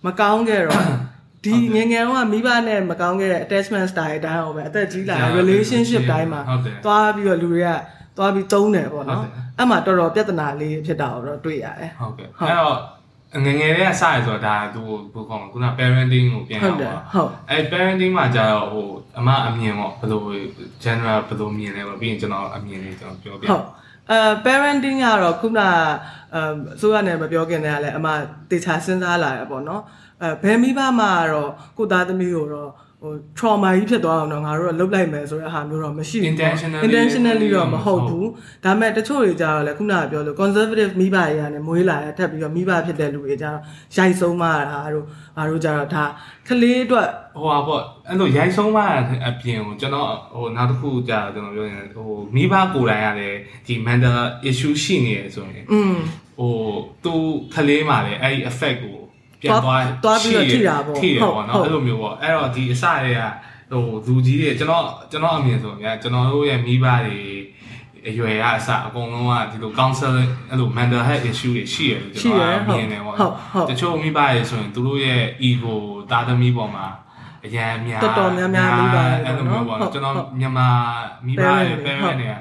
[0.05, 0.85] မကောင်းခဲ့တော့
[1.45, 6.41] ဒီငယ်ငယ်တော့ကမိဘနဲ့မကောင်းခဲ့တဲ့ attachment style အတိုင်းအောင်ပဲအသက်ကြီးလာတဲ့ relationship တိုင်းမှာ
[6.85, 7.69] သွားပြီးတော့လူတွေက
[8.17, 9.23] သွားပြီးတုံးတယ်ပေါ့နော်
[9.57, 12.75] အဲ့မှာတော်တော်ပြဿနာလေးဖြစ်တာတော့တွေ့ရတယ်ဟုတ်ကဲ့အဲ့တော့
[13.45, 14.81] ငငယ်လေးကစရဆိုတော့ဒါသူ
[15.13, 18.87] ဘယ်ကောင်ခုန parenting ကိုပြန်ဟုအောင်တ်တယ်ပါဟုတ်အဲ parenting မှာကျတော့ဟို
[19.17, 20.21] အမအမြင်ပေါ့ဘယ်လို
[20.83, 23.65] general ဘယ်လိုမြင်လဲပေါ့ပြီးရင်ကျွန်တော်အမြင်လေးကျွန်တော်ပြောပြဟုတ်
[24.11, 25.61] အဲ parenting ကတော့ခုန
[26.35, 26.37] အ
[26.81, 28.07] ဆိုရနဲ့မပြောခင်တည်းကလည်းအမ
[28.51, 29.81] တေချာစဉ်းစားလာရပေါ့နော်
[30.21, 32.71] အဲဘယ်မိဘမှကတော့ကိုသားသမီးကိုတော့
[33.03, 38.27] ဟို trauma ကြီးဖြစ်သွားအောင်တော့ငါတို့ကလှုပ်လိုက်မယ်ဆိုတဲ့ဟာမျိုးတော့မရှိဘူး Intentionally intentionally တော့မဟုတ်ဘူး
[38.63, 43.59] ဒါပေမဲ့တချို့တွေကြတော့လေခုနကပြောလို့ conservative မိဘတွေကနေမွေးလာတဲ့ထပ်ပြီးတော့မိဘဖြစ်တဲ့လူတွေကြတော့
[43.97, 45.05] ရိုက်ဆုံးမတာတို့
[45.37, 46.03] ဘာတို့ကြတော့ဒါ
[46.47, 48.83] ကလေးအတွက်ဟိုပါပေါ့အဲ့လိုရိုက်ဆုံးမှ
[49.27, 53.35] အပြင်ကိုကျွန်တော်ဟိုနောက်တစ်ခုကြာကျွန်တော်ပြောရင်ဟိုမိဘကိုယ်တိုင်ရတယ်
[53.67, 54.17] ဒီ mental
[54.49, 55.95] issue ရှိနေရဆိုရင်อืม
[56.39, 56.55] ဟို
[57.03, 57.13] သူ
[57.53, 58.97] ခလေးမှလည်းအဲ့ဒီ effect ကို
[59.41, 63.21] ပြန်သွားသွားပြီးတော့ထိတာပေါ့ထိတယ်ဟုတ်ပေါ့ဟုနော်တ်အဲ့လိုမျိုးပေါ့အဲ့တော့ဒီအစတွေက
[63.71, 67.19] ဟိုလူကြီးတွေကျွန်တော်ကျွန်တော်အမြင်ဆိုရင်ကျွန်တော်တို့ရဲ့မိဘတွေ
[68.07, 75.73] အရွယ်ရအစအကုန်လုံးကဒီလို counseling အဲ့လို mental health issue တွေရှိရတယ်ရှိကျွန်ရတော်ဟုတ်အမြင်တယ်ပေါ့ဟုတ်ဟုတ်တချို့မိဘတွေဆိုရင်သူတို့ရဲ့ ego
[76.11, 76.87] တာသမီပေါ်မှာ
[77.45, 80.67] အရန်များတော်တော်များများမိဘတွေအဲ့လိုမျိုးပေါ့ဟုတ်ကျွန်တော်ဟုတ်မြန်မာ
[81.25, 82.33] မိဘတွေ parent တွေ parent တွေက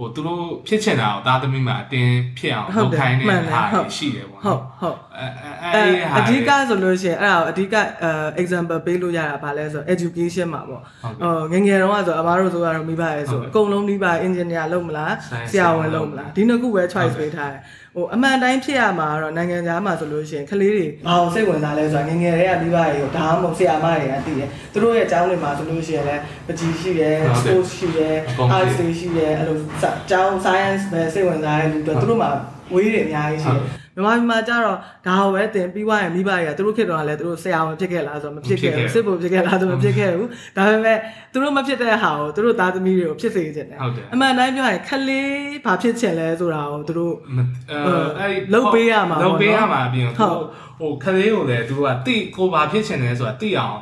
[0.00, 17.60] ဟိုသူတို့ဖြစ်ချင်တာကိုတာသမီမှာအတင်းဖြစ်အောင်ဟုတ်လုပ်တယ်ခိုင်းနေမှန်တယ်တာဟုတ်တွေရှိတယ်ပေါ့ဟုတ်နော်ဟုတ်အဲအဲအဲအဲဟာအဓိကဆိုလို့ရှိရင်အဲ့ဒါကိုအဓိကအဲ example ပေးလို့ရတာဗာလဲဆိုတော့ education မှာပေါ့ဟုတ်ကဲ့ဟိုငယ်ငယ်တုန်းကဆိုအမားတို့ဆိုကတော့မိဘရဲ့ဆိုဟုတ်ကဲ့အကုန်လုံးမိဘ engineer လုပ်မလား Science ဆရာဝန်လုပ်မလားဒီနှစ်ခုပဲ choice ဟုတ်ကဲ့ပေးထားတယ်
[17.98, 32.30] ဟိုအမှန်တိုင်းဖြစ်ရမှာကတော့နိုင်ငံခြားမှာဆိုလို့ရှိရင်ကလေးတွေဘာအောင်စိတ်ဝင်စားလဲဆိုတာငယ်ငယ်တည်းကမိဘတွေရောဒါမှမဟုတ်ဆရာမတွေကသိတယ်သူတို့ရဲ့အကြောင်းတွေမှာဆိုလို့ရှိရင်လည်းပကြီးရှိတယ်ဟုတ်တယ် sports ရှိတယ်အကုန်ရှိ arts တွေရှိတယ်အဲ့လိုအကြောင်း science ပဲစိတ်ဝင်စားတဲ့လူတွေသူတို့မှာ
[32.74, 33.62] ဝေးတွေအများကြီးရှိတယ်
[33.98, 34.76] မြန်မာပြည်မှာကျတော့
[35.06, 40.98] ဒါကိုပဲတင်ပြီးွားရင်မိဘတွေကသူတို့ခေတ်တော့လည်းသူတို့ဆရာဝန်ဖြစ်ခဲ့လားဆိုတော့မဖြစ်ခဲ့ဘူးစစ်ဘုံဖြစ်ခဲ့လားဆိုတော့မဖြစ်ခဲ့ဘူးဒါပေမဲ့
[41.32, 45.32] သူတို့မဖြစ်တဲ့ဟာကိုသူတို့သားသမီးတွေကိုဖြစ်စေချင်တယ်ဟုတ်တယ်အမှန်တိုင်းပြောရင်ခလေး
[45.64, 47.38] ဘာဖြစ်ချင်လဲဆိုတာကိုသူတို့မ
[47.70, 50.46] အဲအဲ့ဒီလုပ်ပေးရမှာပေါ့နော်လုပ်ပေးရမှာအပြင်ဟုသူတ်
[50.78, 53.78] ဟိုခလေးကိုလည်းသူကတိကိုဘာဖြစ်ချင်လဲဆိုတာတိအောင်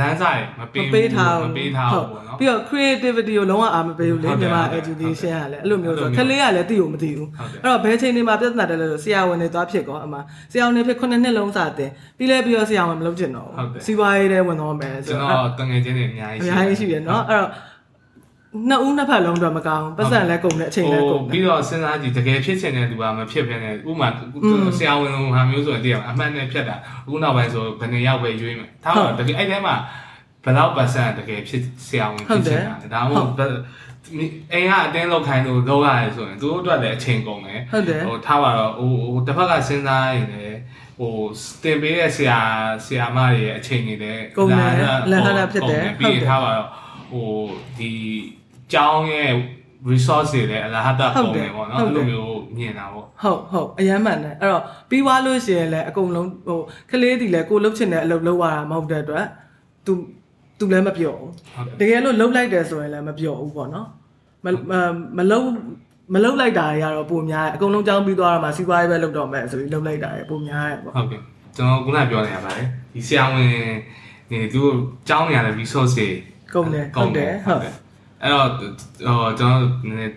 [0.00, 10.14] လမ်းစာမပေးမပေးထားမပေးထားဘူးပေါ့နော်ပြီးတော့ creativity ကိုလုံးဝအားမပေးဘူးလေမြန်မာ education ကလည်းအဲ့လိုမျိုးဆိုခလေးကလည်းသိကိုမသိဘူးအဲ့တော့ဘယ်ချိန်တွေမှာပြဿနာတက်လဲဆိုဆရာဝန်တွေသွားဖြစ်ကောအမ
[10.52, 17.50] ဆရာဝန်တွေဖြစ်ခုနှစ်နှစ်လုံးစာတင်ပြီးလဲပြီးတော့ဆရာဝန်မလုပ်ချင်တော့ဘူးစီးပွားရေးတွေဝင်တော့မယ်ဆိုတော့ကျွန်တော်တငယ်ချင်းတွေအများကြီးရှိတယ်အများကြီးရှိတယ်နော်အဲ့တော့
[18.68, 24.08] နှစ်ဦးနှစ်ဖက်လုံးတော့မကောင်းဘူးပတ်စံလည်းကုန်တယ်အချိန်လည်းကုန်တယ်ပြီးတော့စဉ်းစားကြည့်တကယ်ဖြစ်ချင်တဲ့သူကမဖြစ်ဘဲနဲ့ဥမာ
[24.78, 29.74] ဆရာဝန်လိုဟာမျိုးဆိုရင်တည်းအမှန်နဲ့ဖြတ်တာအခုနောက်ပိုင်းဆိုဘယ်နှစ်ယောက်ပဲရွေးမယ်ဒါတော့တကယ်အဲ့ထဲမှာ
[30.44, 33.54] ဘယ်လောက်ပါစံတကယ်ဖြစ်ဆရာဝန်ဖြစ်ချင်တာလဲဒါမှမဟုတ်
[34.52, 40.58] အိမ်ကအတင်းလောက်ခိုင်းလို့လောက်ရတယ်ဆိုရင်သူတို့အတွက်လည်းအချိန်ကုန်တယ်ဟုတ်တယ်ဟိုထားပါတော့ဟိုဟိုတစ်ဖက်ကစဉ်းစားရင်လည်း
[41.00, 41.14] ဟို
[41.62, 42.40] တင်ပေးတဲ့ဆရာ
[42.84, 44.72] ဆရာမတွေရဲ့အချိန်တွေလည်းကုန်တယ်
[45.10, 46.68] လက်ဟတာဖြစ်တယ်ပြီးဟုတ်တယ်ရင်ထားပါတော့
[47.12, 47.30] ဟို
[47.78, 47.90] ဒီ
[48.72, 49.30] ကျောင်းရဲ့
[49.90, 59.26] resource တွေလည်းအလားဟတာဟုတ်ပုံတယ်တယ်ပေါ့နော်ဟုတ်အဲ့တယ်လိုမျိုးမြင်တာပေါ့ဟုတ်ဟုတ်အယမ်းမှန်တယ်အဲ့တော့ပြီးွားလို့ရှိရင်လည်းအကုန်လုံးဟိုကလေးတီလည်းကိုလှုပ်ချင်တဲ့အလုပ်လုပ်ရတာမဟုတ်တဲ့အတွက်
[59.86, 59.92] तू
[60.58, 63.88] तू လည်းမပြောဘူးဟုတ်တကယ်လို့လှုပ်လိုက်တယ်ဆိုရင်လည်းမပြောဘူးပေါ့နော်
[64.44, 64.72] မမ
[65.18, 65.48] မလှုပ်
[66.14, 71.20] မလှုပ်လိုက်တာတွေကတော့ပုံများတယ်အကုန်လုံးကြောင်းပြီးသွားတော့မှစီးပွားရေးပဲလှုပ်တော့မယ်ဆိုပြီးလှုပ်လိုက်တာတွေပုံများတယ်ပေါ့ဟုတ်ကဲ့
[71.56, 73.48] ကျွန်တော်ခုနပြောနေရပါတယ်ဒီဆရာဝန်
[74.30, 74.74] နေသူတို့
[75.08, 76.08] ကျောင်းနေရတဲ့ resource တွေ
[76.54, 77.62] ကုန်တယ်ဟုတ်တယ်ဟုတ်
[78.22, 78.70] အဲ့တော့ဟို
[79.38, 80.14] ကျွန်တော်နည်းနည်း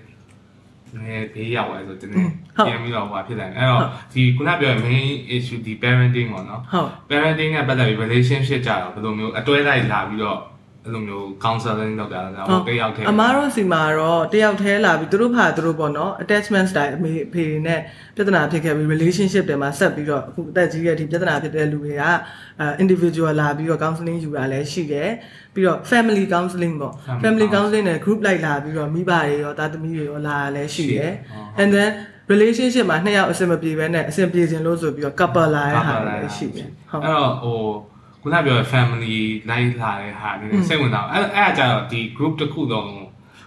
[1.04, 2.28] နည်းဘေးရောက်သွားဆိုတနေ့
[2.66, 3.82] ပြန်ပြီးတော့ဟိုဖြစ်တယ်အဲ့တော့
[4.14, 10.40] ဒီခုနပြောတဲ့ main issue ဒီ parenting ပေါ့နော်ဟုတ် parenting နဲ့ပတ်သက်ပြီး relationship ကြတော့ဘယ်လိုမျိုးအတွဲလိုက်လာပြီးတော့
[10.86, 17.80] အဲ့လိုမျိုး counseling လုပ်တာလဲဟိုတယောက်တည်းအမားတို့စီမှာတော့တယောက်တည်းလာပြီးသူတို့ဖာသူတို့ပေါ့နော် attachment style အမေအဖေနဲ့
[18.16, 22.04] ပြဿနာဖြစ်ခဲ့ပြီး relationship တွေမှာဆက်ပြီးတော့အခုအသက်ကြီးတဲ့ဒီပြဿနာဖြစ်တဲ့လူတွေက
[22.60, 25.10] အဲ individual လာပြီးတော့ counseling ယူတာလည်းရှိတယ်
[25.54, 31.12] ပြီးတော့ family counseling ပေါ့ Family family counseling နဲ့ group လိုက်လာပြီးတော့မိဘတွေရောသားသမီးတွေရောလာတာလည်းရှိတယ်
[31.62, 31.90] and then
[32.32, 37.60] relationship မှာနှစ်ယောက်အဆင်မပြေဘဲနဲ့အဆင်ပြေခြင်းလို့ဆိုပြီးတော့ couple လာတဲ့ဟာလည်းရှိတယ်ဟုတ်အဲ့တော့ဟို
[38.22, 39.16] ခုနပြောတဲ့ family
[39.50, 42.88] လိုက်လာတဲ့ဟာနည်းနည်းစိတ်ဝင်စားအဲ့အဲ့အကြတော့ဒီ group တစ်ခုလုံး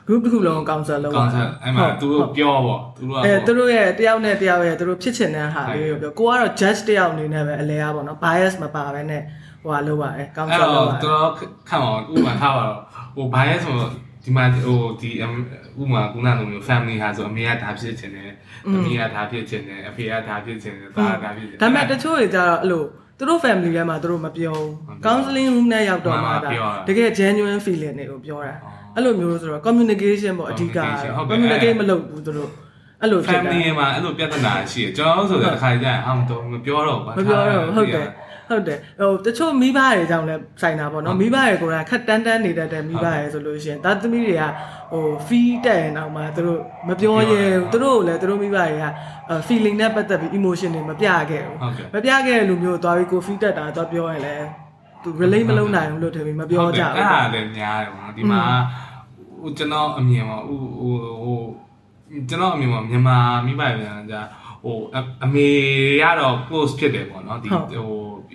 [0.06, 9.22] group တစ်ခုလုံး counsel လုပ်ကောင်ဆယ်အဲ့မှာသူတို့ပြောပေါ့သူတို့ကအဲသူတို့ရဲ့တယောက်နဲ့တယောက်ရဲ့သူတို့ဖြစ်ချင်တဲ့ဟာလေးကိုပြောကိုကတော့ judge တယောက်အနေနဲ့ပဲအလဲရပါတော့ bias မပါဘဲနဲ့
[9.62, 11.28] ဟိုဟာလုပ်ရတယ်အဲ့ counsel တော့လုပ်ရတယ်တော်
[11.68, 12.80] ခံအောင်ဥပမာထားပါတော့
[13.16, 13.90] ဟိုဘာလဲဆိုတော့
[14.24, 15.10] ဒီမှာဟိုဒီ
[15.82, 18.30] ဥမာကုနာလိုမျိုး family ဟာဆိုအမေကဒါဖြစ်ချင်တယ်
[18.66, 22.84] အမေကဒါဖြစ်ချင်တယ်အဖေကဒါဖြစ်ချင်တယ်သားကဒါဖြစ်ချင်တယ်ဒါပေမဲ့တချို့တွေကြတော့အဲ့လို
[23.18, 24.70] သူတို့ family ထဲမှာသူတို့မပြောဘူး
[25.07, 30.79] counseling room နဲ့ရောက်တော့မှဒါပြောတာတကယ် genuine feeling တွေကိုပြောတာအော်အဲ့လိုမျိုးဆိုတော့ communication ပေါ့အဓိက
[31.31, 32.50] communicate မလုပ်ဘူးသူတို့
[33.04, 38.08] အဲ့လိုဖြစ်တာ family မှာအဲ့လိုပြဿနာရှိတယ်ကျွန်တော်ဆိုတော့တစ်ခါကြရင်အောင်တော့မပြောတော့ဘူးမပြောတော့ဟုတ်တယ်
[38.48, 44.42] ဟုတ်တယ်ဟိုတချို့မိဘတွေကြောင့်လည်းဆိုင်တာပေါ့နော်မိဘတွေကိုယ်ကခက်တန်းတန်းနေတတ်တဲ့မိဘတွေဆိုလို့ရှိရင်သားသမီးတွေက
[44.92, 48.84] ဟို fee တက်ရင်တော့မှသူတို့မပြောရဲဘူးသူတို့လည်းသူတို့မိဘတွေက
[49.46, 51.58] feeling နဲ့ပတ်သက်ပြီး emotion တွေမပြခဲ့ဘူး
[51.94, 54.46] မပြခဲ့တဲ့လူမျိုးသွားပြီးကို fee တက်တာတော့ပြောရင်လည်း
[55.02, 58.42] သူ relate မလုပ်နိုင်ဘူးလို့ထင်ပြီးမပြောကြဘူးအဲ့ဒါလည်းများတယ်ပေါ့နော်ဒီမှာ
[59.40, 61.40] ဟိုကျွန်တော်အမြင်ပါဟိုဟိုဟို
[62.29, 64.16] ကျွန်တော်အမြင်ပါမြန်မာမိဘပြန်ကြ
[64.64, 64.77] ဟို
[65.24, 65.48] အမေ
[66.03, 67.62] ကတော့ close ဖြစ်တယ်ပေါ့နော်ဒီဟို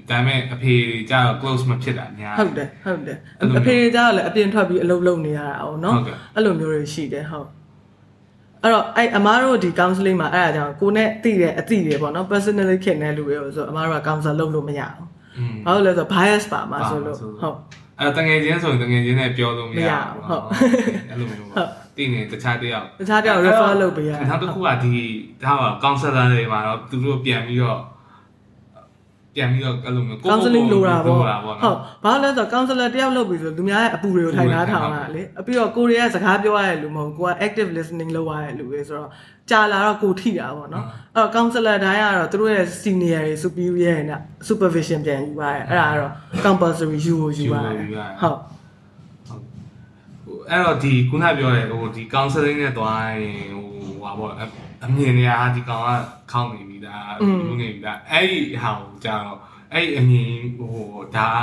[0.10, 0.74] ဒါပေမဲ့အဖေ
[1.10, 3.18] ကျတော့ close မဖြစ်တာများဟုတ်တယ်ဟုတ်တယ်
[3.58, 7.48] အဖေကျတော့လည်းအပြင်ထွက်ပြီးအလုပ်လုပ်နေရတာအောင်နော်ဟုတ်ကဲ့အဲ့လိုမျိုးတွေရှိတယ်ဟုတ်
[8.64, 17.58] အဲ့တော့အဲ့အမားတို့ဒီ counseling မှာအဲ့ဒါကြောင့်ကိုနဲ့သိတဲ့အသိတွေပေါ့နော် personally ခင်တဲ့လူတွေကိုဆိုအမားတို့က counsel လုပ်လို့မရဘူးอืมဘာလို့လဲဆိုတော့ bias ပါမှာဆိုလို့ပါမှာဆိုလို့ဟုတ်
[18.00, 20.44] အဲ့တငယ်ချင်းဆိုရင်တငယ်ချင်းနဲ့ပြောလို့မရမရဘူးဟုတ်
[21.10, 21.68] အဲ့လိုမျိုးပေါ့
[22.00, 24.94] တည်နေတခြားတယောက်တခြားတယောက် refer လုပ်ပေးရတယ်နောက်တစ်ခုကဒီ
[25.44, 27.80] ဒါက counselor တွေမှာတော့သူတို့ပြန်ပြီးတော့
[29.36, 39.10] ပြန်ပြီးတော့အဲ့လိုမျိုး counseling လိုတာပေါ့လိုဟုတ်တာပေါ့ဘာနော်လို့လဲဆိုတော့ counselor တယောက်လုပ်ပြီဆိုသူများရဲ့အပူတွေကိုထိုင်ထားထောင်တာလေအပြီးတော့ကိုရီးယားစကားပြောရတဲ့လူမဟုတ်ကိုက active listening လုပ်ရတဲ့လူပဲဆိုတော့
[39.50, 40.86] ကြာလာတော့ကိုထိတာပေါ့နော်
[41.16, 46.12] အဲ့တော့ counselor တိုင်းကတော့သူတို့ရဲ့ senior တွေ superior တွေနဲ့ supervision ပြန်ယူရတယ်အဲ့ဒါကတော့
[46.46, 48.34] compulsory ယူကိုယူရတယ်ဟုတ်ဟို
[50.50, 53.68] အဲ့တော့ဒီခုနပြောရဲဟိုဒီ counseling နဲ့တွားရင်ဟို
[54.04, 54.44] ဟာပေါ့အ
[54.86, 55.90] အမြင်တွေကဟာဒီကောင်က
[56.32, 57.16] ခေါင်းနေပြီလား
[57.48, 59.40] လူနေပြီလားအဲ့ဒီဟာကိုကြာတော့
[59.74, 60.76] အဲ့ဒီအမြင်ဟို
[61.16, 61.40] ဒါက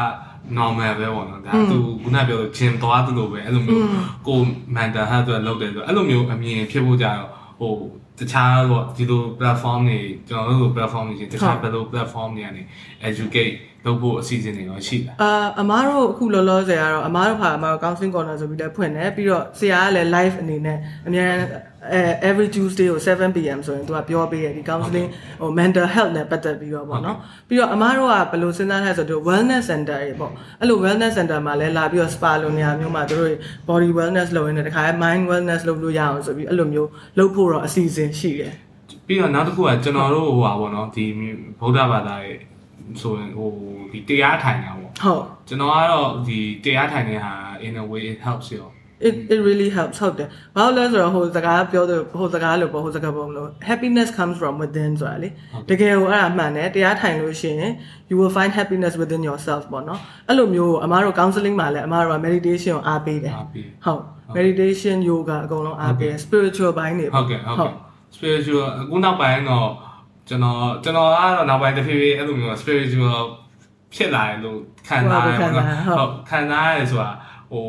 [0.56, 3.86] normal ပဲပေါ့နော်ဒါသူခုနပြောလို့ဂျင်သွားသလိုပဲအဲ့လိုမျိုး
[4.28, 4.38] ကို
[4.76, 7.74] mental health အတွက်လုပ်တယ်ဆိုအဲ့လိုမျိုးအမြင်ဖြစ်ဖို့ကြာတော့ဟို
[8.18, 12.62] တခြားတော့ဒီလို platform တွေကျွန်တော်တို့ platform တွေရှင်တခြားဘယ်လို platform တွေကနေ
[13.08, 13.54] educate
[13.86, 21.30] လုပ်ဖို့အစီအစဉ်တွေရောရှိလားအာအမားတို့အခုလောလောဆယ်ကတော့အမားတို့ဟာအမားတို့ counseling corner ဆိုပြီးလည်းဖွင့်တယ်ပြီးတော့ဆရာကလည်း live အနေနဲ့အများ
[21.92, 25.08] အဲ every Tuesday ကို 7pm ဆိုရင်သူကပြောပေးရဒီ counseling
[25.40, 27.16] ဟို mental health နဲ့ပတ်သက်ပြီးတော့ပေါ့နော်
[27.48, 33.34] ပြီးတော့အမားတို့ကဘယ်လိုစဉ်းစားလဲဆိုတော့ wellness center တွေပေါ့အဲ့လို wellness center မှာလည်းလာပြီးတော့ spa လိုနေရာမျိုးမှာသူတို့
[33.68, 38.52] body wellness လုပ်ရင်းနဲ့တခါ mind wellness လုပ်လို့ရအောင်ဆိုပြီးအဲ့လိုမျိုးလုပ်ဖို့တော့အစီအစဉ်ရှိတယ်
[39.06, 41.04] ပြီးတော့နောက်တစ်ခုကကျွန်တော်တို့ဟိုပါပေါ့နော်ဒီ
[41.60, 42.38] ဗုဒ္ဓဘာသာရဲ့
[43.00, 43.50] ဆိုရင်ဟို
[43.92, 47.32] ဒီတရားထိုင်တာပေါ့ဟုတ်ကျွန်တော်ကတော့ဒီတရားထိုင်တဲ့ဟာ
[47.66, 48.62] in a way it helps you
[49.06, 55.28] it it really helps ဟုတ်တယ်ဘာလို့လဲဆိုတော့ဟိုစကားပြောတဲ့ဟိုစကားလို့ပေါ့ဟိုစကားပုံလို့ happiness comes from within ဆိုတာလေ
[55.70, 57.72] တကယ်ကိုအဲ့ဒါမှန်တယ်တရားထိုင်လို့ရှိရင်
[58.10, 64.02] you will find happiness within yourself ပေါ့နော်အဲ့လိုမျိုးအမားတို့ counseling မှာလည်းအမားတို့က meditation ကိုအားပေးတယ်အားပေးဟုတ်
[64.36, 67.72] meditation yoga အကုန်လုံးအားပေးတယ် spiritual ဘိုင်းတွေဟုတ်ကဲ့ဟုတ်ကဲ့
[68.16, 69.68] spiritual အခုနောက်ပိုင်းတော့
[70.28, 73.20] ကျွန်တော်ကျွန်တော်ကတော့နောက်ပိုင်းတစ်ဖြည်းဖြည်းအဲ့လိုမျိုး spiritual
[73.94, 74.58] ဖြစ်လာတယ်လို့
[74.88, 75.66] ခံစားရတယ်ပေါ့နော်
[75.98, 77.10] ဟုတ်ခံစားရတယ်ဆိုတာ
[77.52, 77.66] ဟို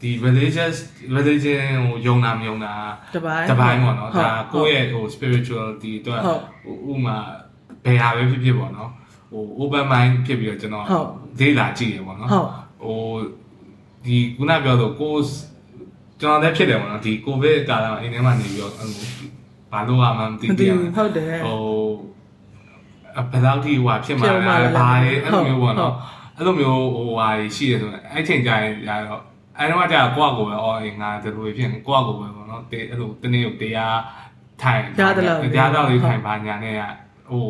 [0.00, 0.76] ဒီ religious
[1.16, 2.72] religion ဟိုယုံနာမယုံနာ
[3.14, 7.16] တပိုင်းတပိုင်းပေါ့နော်ဟုတ်ဒါကိုယ့်ရဲ့ဟို spirituality အတွက်ဟုတ်ဟိုဥမာ
[7.84, 8.90] ဘယ်ဟာပဲဖြစ်ဖြစ်ပေါ့နော်
[9.32, 12.48] ဟို open mind ဖြစ်ပြီးတော့ကျွန်တော်ဟုတ်ဒေးလာကြည့်ရပေါ့နော်ဟုတ်
[12.82, 13.00] ဟို
[14.04, 15.22] ဒီခုနပြောတော့ကိုယ်
[16.20, 18.88] ကျွန်တော်လည်းဖြစ်တယ်ပေါ့နော်ဒီ covid ကာလမှာအိမ်ထဲမှာနေပြီးတော့ဟို
[19.72, 21.58] ဘာလို့မှမသိမသိဘူးဘူးဟုတ်တယ်ဟို
[23.18, 25.94] အဘယ်လောက်ထိဟိုဖြစ်မှာဖြစ်မှာလဲလဲဘာလဲအဲ့လိုမျိုးပေါ့ဟုတ်နော်
[26.36, 29.22] အဲ့လိုမျိုးဟိုဟာရှိရဆိုရင်အဲ့ချိန်ကျရင်ရတော့
[29.58, 33.98] အဲ့တော့ကြာကိုယ့်အကိုပဲအော်ငါဒီလိုဖြစ်ရင်ကိုယ့်အကိုပဲပေါ့နော်တေအဲ့လိုတနေ့ကိုတရား
[34.62, 36.82] ထိုင်ကြားသလောက်ကြားတော့လေးထိုင်ပါညာနဲ့က
[37.30, 37.44] ဟို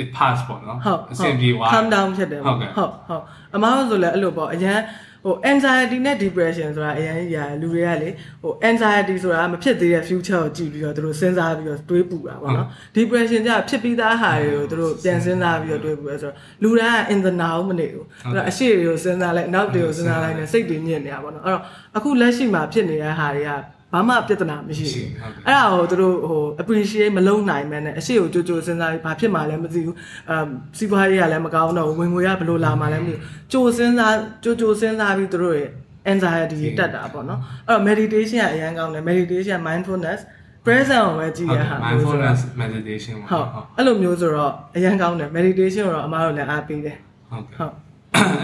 [0.00, 3.22] it pass ပေါ့နော်ဟုတ်အဆင်ပြေသွား calm down ဖြစ်တယ်ဟုတ်ကဲ့ဟုတ်ဟုတ်
[3.54, 4.78] အမားတို့ဆိုလည်းအဲ့လိုပေါ့အရန်
[5.26, 8.10] ဟို anxiety နဲ့ depression ဆိုတာအရင်ကြီးရတယ်လူတွေကလေ
[8.42, 21.62] ဟို anxiety ဆိုတာမဖြစ်သေးတဲ့ future ကိုကြည့်ပြီးတော့သူတို့စဉ်းစားပြီးတော့တွေးပူတာပေါ့နော် depression ကျဖြစ်ပြီးသားဟာတွေကိုသူတို့ပြန်စဉ်းစားပြီးတော့တွေးပူရဲဆိုတော့လူတွေက in the now မနေဘူးအဲ့တော့အရှိတွေကိုစဉ်းစားလိုက်နောက်တွေကိုစဉ်းစားလိုက်နဲ့စိတ်တွေညစ်နေတာပေါ့နော်အဲ့တော့
[21.96, 23.50] အခုလက်ရှိမှာဖြစ်နေတဲ့ဟာတွေက
[23.92, 29.96] ဘာမှပြဿနာမရှိရှိဘူးဟုတ်ကဲ့အဲ့ဒါကိုသူတို့ဟို appreciate မလုပ်နိုင်မဲနဲ့အရှိကိုကြိုကြိုစဉ်းစားပြီးဘာဖြစ်မှလည်းမသိဘူး
[30.30, 30.46] အမ်
[30.76, 33.20] စီးပွားရေးကလည်းမကောင်းတော့ဘူးဝင်ငွေကဘယ်လိုလာမှလည်းမသိဘူး
[33.52, 35.70] ကြိုစဉ်းစားကြိုကြိုစဉ်းစားပြီးသူတို့ရဲ့
[36.12, 40.20] anxiety တွေတက်တာပေါ့နော်အဲ့တော့ meditation ကအရန်ကောင်းတယ် meditation mindfulness
[40.66, 46.96] present ကိုပဲကြည့်ရဟာမျိုးဆိုတော့ mindfulness meditation ဟုတ်ပေါ့ဟုတ်အဲ့လိုမျိုးဆိုတော့အရန်ကောင်းတယ် meditation ကိုတော့အမားတို့လည်းအားပေးတယ်
[47.30, 47.72] ဟုတ်ကဲ့ဟုတ်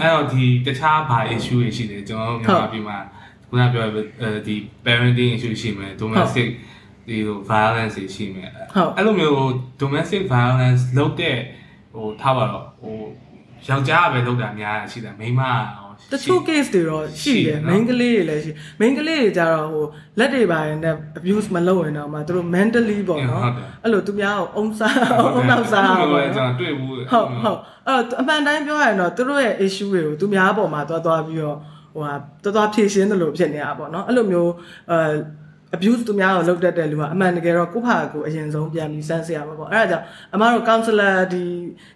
[0.01, 2.97] အဲ့တော့ဒီတခြားဘာ issue တွေရှိတယ်ကျွန်တော်တို့မြန်မာပြည်မှာ
[3.53, 6.47] ခုနပြောအဲဒီ parenting issue ရှိမယ် domestic
[7.07, 9.37] ဒီလို violence တွေရှိမယ်ဟုတ်အဲ့လိုမျိုး
[9.81, 11.37] domestic violence လုပ်တဲ့
[11.93, 12.95] ဟိုထားပါတော့ဟို
[13.67, 19.85] ယောက်ျားကပဲလုပ်တာများတာရှိတယ်မိန်းမကရောတချို့ case တွေတော့ရှိတယ်နော် main ကလေးတွေလည်းရှိ main ကလေးတွေကြတော့ဟို
[20.19, 24.95] လက်တွေပါရင်လည်း abuse မလုပ်ရင်တော့မှသူတို့ mentally ပေါ့နော်ဟုတ်တယ်အဲ့လိုသူများကိုအုံစား
[25.35, 31.57] အုံနောက်စားအဲ့လိုပေါ့ပဲကျွန်နော်တော်တွေ့ဘူးဟုတ်ဟုတ်အဲ့တော့အမှန်တိုင်းပြောရရင်တော့သူတို့ရဲ့ issue တွေကိုသူများပေါ်မှာသွားသွားပြီးတော့
[31.93, 34.51] ဟဟိုဟာတော်တော်ဖြည့်ရှင်းတယ်လို့ဖြစ်နေတာပေါ့နော်အဲ့လိုမျိုး
[34.91, 34.97] အဲ
[35.75, 41.43] abuse သူများကိုလုပ်တတ်တဲ့လူကအမှန်တကယ်တော့ကိုယ့်ဟာကိုယ်အရင်ဆုံးပြန်ပြီးစမ်းစစ်ရမှာပေါ့အဲ့ဒါကြောင့်အမတို့ counselor ဒီ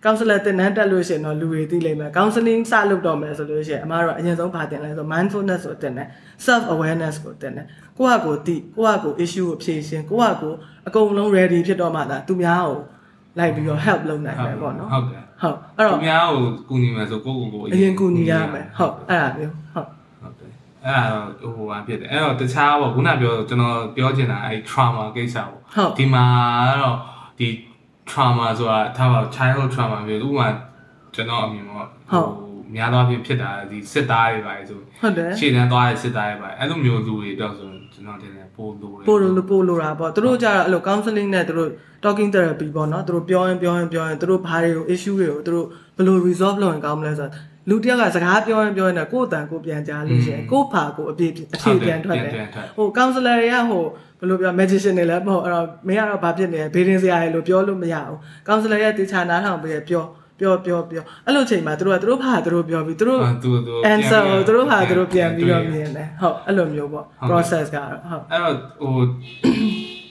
[0.06, 6.08] counselor တင်နန်းတက်လို့ရှိရင်တော့လူတွေသိလိမ့်မယ် counseling စလုပ်တော့မယ်ဆိုလို့ရှိရင်အမတို့အရင်ဆုံးဗာတင်လဲဆို mindfulness ကိုတင်တယ်
[6.46, 7.66] self awareness ကိုတင်တယ်
[7.98, 10.58] ကိုယ့်ဟာကိုယ်သိကိုယ့်ဟာကိုယ် issue ကိုဖြေရှင်းကိုယ့်ဟာကိုယ်
[10.88, 12.80] အကုန်လုံး ready ဖြစ်တော့မှသာသူများကို
[13.38, 19.88] လိုက်ပြီးတော့ help လုပ်နိုင်မယ်ပေါ့နော်ဟုတ်တယ် ဟုတ်အဲ့တော့သူများကိုကူညီမယ်ဆိုကိုယ့်ကိုယ်ကိုအရင်ကူညီရမယ်ဟုတ်အဲ့ဒါမျိုးဟုတ်
[20.22, 20.52] ဟုတ်တယ်
[20.86, 26.26] အဲ့ဒါတော့ဟိုဟာဖြစ်တယ်အဲ့တော့တခြားပေါ့ခုနပြောကျွန်တော်ပြောချင်တာအဲ့ trauma ကိစ္စပေါ့ဟုတ်ဒီမှာ
[26.70, 26.98] ကတော့
[27.40, 27.48] ဒီ
[28.10, 30.48] trauma ဆိုတာထားပါ childhood trauma မျိုးဥပမာ
[31.16, 31.88] ကျွန်တော်အမြင်ပေါ့
[32.76, 41.72] များသောအားဖြင့်ဖြစ်တာဒီစစ်သားတွေပါလေဆိုဟုတ်တယ်ရှေ့တန်းသွားတဲ့စစ်သားတွေပါအဲ့လိုမျိုးလူတွေတော့ဆိုကျွန်တော်တင်တယ်ပို့လို့ပို့လို့ပို့လို့တာပေါ့သူတို့ကြတော့အဲ့လို counseling နဲ့သူတို့
[42.04, 45.66] talking therapy ပေါ့နော်သူတို့ပြောရင်ပြောရင်ပြောရင်သူတို့ဘာတွေကို issue တွေကိုသူတို့
[45.98, 47.34] ဘယ်လို resolve လုပ်ရင်ကောင်းမလဲဆိုတော့
[47.70, 52.34] လူတစ်ယောက်ကစကားပြောရင်ပြောရင်တော့ကိုယ့်အတန်ကိုပြန်ကြားလို့ရှိရင်ကိုယ့်ဖာကိုအပြည့်အဖြေပြန်ထွက်တယ်
[52.78, 53.84] ဟို counselor တွေကဟို
[54.20, 60.06] ဘယ်လိုပြော magician တွေလည်းမဟုတ်အဲ့တော့မင်းကတော့ဘာဖြစ်နေလဲဘေးရင်စရာတွေလို့ပြောလို့မရဘူး counselor ရဲ့တေချာနားထောင်ပြီးပြော
[60.40, 68.96] ပြောပြောပြောအဲ့လိုချိန်မှာသူတို့ကသူတို့ဖာသူတို့ပြောပြီးသူတို့သူသူ answer ကိုသူတို့ဟာသူတို့ပြန်ပြီးတော့မြင်တယ်ဟုတ်အဲ့လိုမျိုးပေါ့ process ကတော့ဟုတ်အဲ့တော့ဟို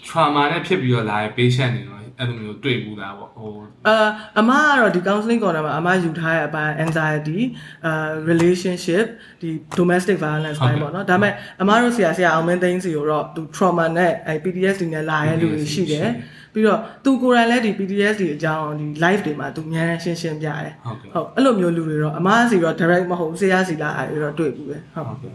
[0.08, 3.50] trauma နဲ့ဖြစ်ပြီးတော့လာတဲ့ patient တွေတော့အဲ့လိုမျိုးတွေ့ဘူးလားပေါ့ဟို
[3.88, 3.96] အာ
[4.38, 7.40] အမကတော့ဒီ counseling corner မှာအမယူထားတဲ့အပိုင်း anxiety
[7.86, 9.06] အာ relationship
[9.40, 16.08] ဒီ domestic violence ပိုင်းပေါ့နော်ဒါပေမဲ့အမတို့ဆရာဆရာအောင်မင်းသိန်းစီကိုတော့သူ trauma နဲ့အဲ PTSD နဲ့လာတဲ့လူတွေရှိတယ်
[16.56, 25.34] ပြီးတော့သူကိုယ်တိုင်လည်းဒီ PTSD အကြောင်းဒီ live တွေမှာသူအများကြီးရှင်းရှင်းပြတယ်ဟုတ်ကဲ့ဟုတ်အဲ့လိုမျိုးလူတွေတော့အမစီတော့ direct မဟုတ်ဆရာစီလာအဲ့တော့တွေ့ဘူးပဲဟုတ်ဟုတ်ကဲ့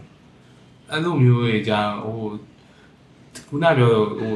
[0.90, 2.14] အဲ့လိုမျိုးကြီးကြာဟို
[3.48, 4.32] ခုနပြောဟို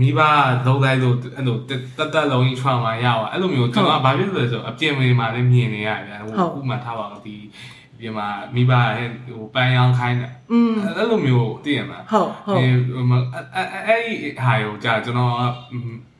[0.00, 0.20] မိဘ
[0.66, 1.70] လုံးလိုက်လို့အဲ့လိုတ
[2.02, 7.36] က်တက်လုံးကြီး trauma ရပါအဲ့လိုမျိုးကျွန်တော်ကဘာဖြစ်လို့လဲဆိုအပြင်ဝင်မှာလည်းမြင်နေရတယ်ဟိုဥမာထားပါတော့ဒီ
[8.00, 8.72] ပြင်မှာမိဘ
[9.26, 15.32] ဟိုပန်းရောင်းခိုင်းတယ်อืมအဲ့လိုမျိုးသိရမှာဟုတ်ဟုတ်အဲအဲ့ဒီဟာကိုကြာကျွန်တော်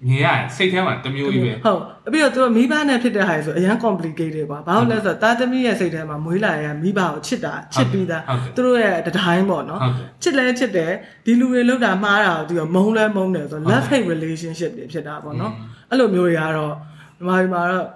[0.06, 1.80] မြင်ရစိတ်ထဲမှာတမျိုးကြီးပဲဟုတ်
[2.12, 8.22] ပြီးတော့သူတို့မိဘနဲ့ဖြစ်တဲ့ဟာဆိုအရန် complicated ကွာဘာလို့လဲဆိုတော့တာသမီရဲ့စိတ်ထဲမှာမွေးလာရမိဘကိုချစ်တာချစ်ပြီးသား
[8.56, 10.92] သူတို့ရဲ့တတိုင်းပေါ့နော်ဟုတ်ကဲ့ချစ်လဲချစ်တယ်
[11.24, 15.52] ဒီလူတွေလောက်တာမှားတာကိုသူကမုန်းလဲမုန်းတယ်ဆိုတော့ love hate relationship တွေဖြစ်တာပေါ့နော်
[15.90, 16.74] အဲ့လိုမျိုးတွေကတော့
[17.18, 17.86] ဒီမှာဒီမှာတော့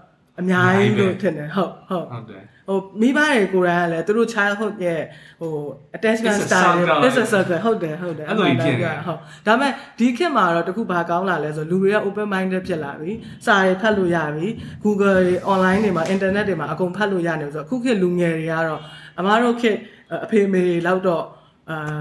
[0.41, 5.03] အများကြီးလို့ထင်တယ်ဟုတ်ဟုတ်ဟုတ်တယ် ဟိုမိဘတွေကိုယ်တိုင်ကလည်းသူတို့ childhood ရဲ့
[5.41, 5.53] ဟို
[5.97, 7.07] attachment It's a style circle.
[7.09, 13.13] is a circle ဟုတ်တယ်ဟုတ်တယ်အဲ့လိုကြီးဖြစ်နေဟုတ်ဒါပေမဲ့ဒီခေတ်မှာတော့တခုဘာကောင်းလာလဲဆိုလူတွေက open minded ဖြစ်လာပြီ
[13.47, 14.47] စာတွေဖတ်လို့ရပြီ
[14.85, 18.81] Google တွေ online တွေမှာ internet တွေမှာအကုန်ဖတ်လို့ရနေဆိုတော့အခုခေတ်လူငယ်တွေကတော့
[19.19, 19.79] အမားတို့ခေတ်
[20.25, 21.25] အဖေမေတွေလောက်တော့
[21.71, 22.01] အာ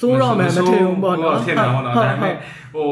[0.00, 2.34] စိုးတော့မယ်မထင်ဘူးပေါ့နော်ထင်တာပေါ့နော်ဒါပေမဲ့
[2.74, 2.88] ဟို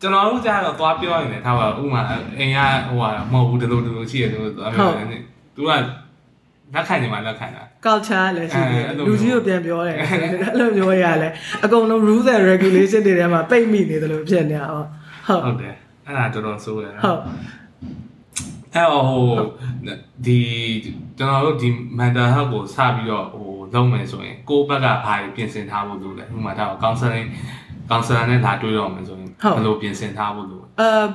[0.00, 2.02] ကျွန်တော်တို့ကြားတော့သွားပြောရင်လည်းထားပါဥမာ
[2.38, 2.58] အိမ်က
[2.88, 5.22] ဟိုဟာမဟုတ်ဘူးဒီလိုဒီလိုရှိရတယ်လို့သွားပြောတယ်
[5.58, 5.70] သူက
[6.74, 11.28] လက်ခံနေမှာလက်ခံတာ culture လည်းရှိတယ်အဲ့လိုလူကြီးကိုပြန်ပြောတယ်အဲ့လိုမျိုးရလဲ
[11.64, 14.86] အကုန်လုံး rules and regulation တွေထဲမှာပိတ်မိနေတယ်လို့ဖြစ်နေတာဟုတ်
[15.28, 15.74] ဟုတ်ဟုတ်တယ်
[16.06, 17.20] အဲ့ဒါတော်တော်ဆိုးရတာဟုတ်
[18.74, 19.26] အဲ့တော့ဟို
[20.26, 20.38] ဒီ
[21.18, 21.68] ကျွန်တော်တို့ဒီ
[21.98, 27.28] mental health ကိုစပြီးတော့ဟိုလုပ်မယ်ဆိုရင်ကိုယ့်ဘက်ကဘာတွေပြင်ဆင်ထားဖို့လိုလဲဥပမာဒါ counseling
[27.90, 31.06] counselor နဲ့လာတွေ့တော့မယ်ဆိုရင်ဘယ်လိုပြင်ဆင်ထားဖို့လိုလဲအာ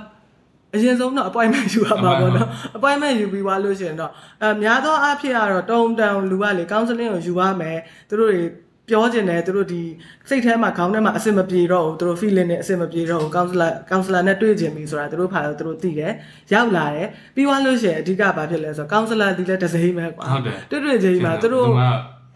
[0.76, 4.12] အရင်ဆုံးတော့ appointment ယူရမှာပေါ့နော် appointment ယူပြီးသွားလို့ရှိရင်တော့
[4.44, 7.78] အများသောအားဖြင့်ကတော့တုံတန်လူကလေ counseling ကိုယူရမယ်
[8.10, 8.42] သူတို့တွေ
[8.90, 9.82] ပြောကျင်တယ်သူတို့ဒီ
[10.30, 16.12] စိတ်ထဲမှာခေါင်းထဲမှာအဆင်မပြေတော့ဘူးသူတို့ feeling နဲ့အဆင်မပြေတော့ဘူး counselor counselor နဲ့တွေ့ကျင်ပြီဆိုတာသူတို့ဖာတော့သူတို့သိတယ်
[16.54, 21.68] ရောက်လာတယ်ပြီးသွားလို့ရှိရင်အဓိကဘာဖြစ်လဲဆိုတော့ counselor ဒီလည်းတစ်စိမ့်ပဲကွာဟုတ်တယ်တွေ့တွေ့ချင်းမှာသူတို့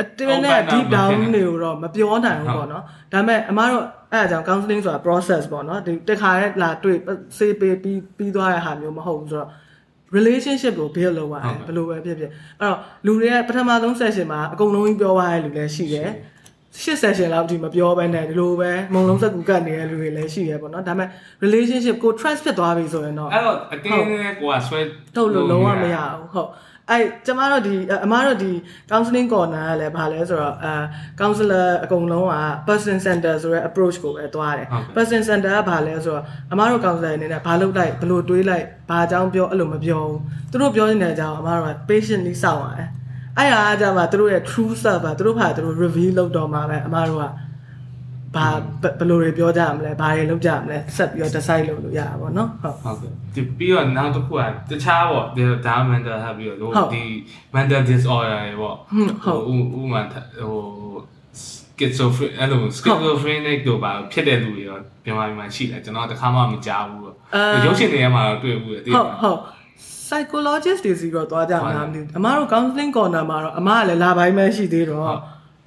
[0.02, 6.98] အတွင်းနဲ့ deep down တွေကိုတော့မပြောနိုင်ဘူးပေါ့နော်ဒါပေမဲ့အမားတို့ အဲ့အကြောင်း counseling ဆိုတာ process ပေါ့နော်ဒီတစ်ခါနဲ့လာတွေ့
[7.38, 9.50] စေးပေးပြီးပြီးသွားတဲ့ဟာမျိုးမဟုတ်ဘူးဆိုတော့
[10.16, 16.10] relationship ကို build လုပ်ရတယ်ဘယ်လိုပဲဖြစ်ဖြစ်အဲ့တော့လူတွေကပထမဆုံး session မှာအကုန်လုံးကြီးပြောသွားတဲ့လူလည်းရှိတယ်
[16.82, 21.10] ရှစ် session လောက်ဒီမပြောဘဲနဲ့ဒီလိုပဲမုံလုံးစက်ကူကတ်နေတဲ့လူတွေလည်းရှိရပေါ့နော်ဒါပေမဲ့
[21.44, 24.80] relationship ကို trust ဖြစ်သွားပြီဆိုရင်တော့အဲ့တော့အတင်းနဲ့ကိုကဆွဲ
[25.16, 26.50] ထုတ်လို့လုံးဝမရဘူးဟုတ်
[26.90, 28.52] အဲ့ကျမတို့ဒီအမားတို့ဒီ
[28.92, 30.74] counseling corner ကလည်းဗာလဲဆိုတော့အာ
[31.20, 32.36] counselor အကုန်လုံးက
[32.68, 40.20] person center ဆိုတဲ့ approach ကိုပဲသွားတယ် person center ကဗာလဲဆိုတော့အမားတို့ counselor အနေနဲ့ဘာလုပ်လိုက်ဘယ်လိုတွေးလိုက်ဘာအကြောင်းပြောအဲ့လိုမပြောဘူး
[40.52, 42.90] သူတို့ပြောနေတဲ့အကြောင်းအမားတို့က patiently စောင့်ရတယ်
[43.38, 47.26] အဲ့ဒါအကြမှာသူတို့ရဲ့ true self ကသူတို့ဘာသူတို့ reveal လုပ်တော့မှာပဲအမားတို့က
[48.36, 48.48] ဘာ
[48.82, 57.04] ဘယ်လိုတွေပြောကြမလဲဘာတွေလုပ်ကြမလဲဆက်ပြီးတော့ decide လုပ်လို့ရတာပေါ့နော်ဟုတ်ဟုတ်ကဲ့ဒီပြီးတော့နောက်တစ်ခုကတခြားပေါ့ဒီဒါ mental health ပြီးတော့ဟုတ်ဒီ
[57.56, 58.76] mental disorder တွေပေါ့
[59.24, 60.56] ဟုတ်ဟုတ်ဥဥမာဟို
[61.80, 69.40] schizophrenic အဲ့လို schizophrenic တို့ပါဖြစ်တဲ့လူတွေရောမြန်မာပြည်မှာရှိတယ်ကျွန်တော်တခါမှမကြားဘူးတော့အာရုပ်ရှင်တွေထဲမှာတော့တွေ့ဘူးတယ်သိဟုတ်ပါဟုတ်
[70.08, 75.04] psychologist တွေစီတော့သွားကြမှာမသိဘူးအမားတို့ counseling corner မှာတော့အမားကလည်းလာပိုင်းပဲရှိသေးတော့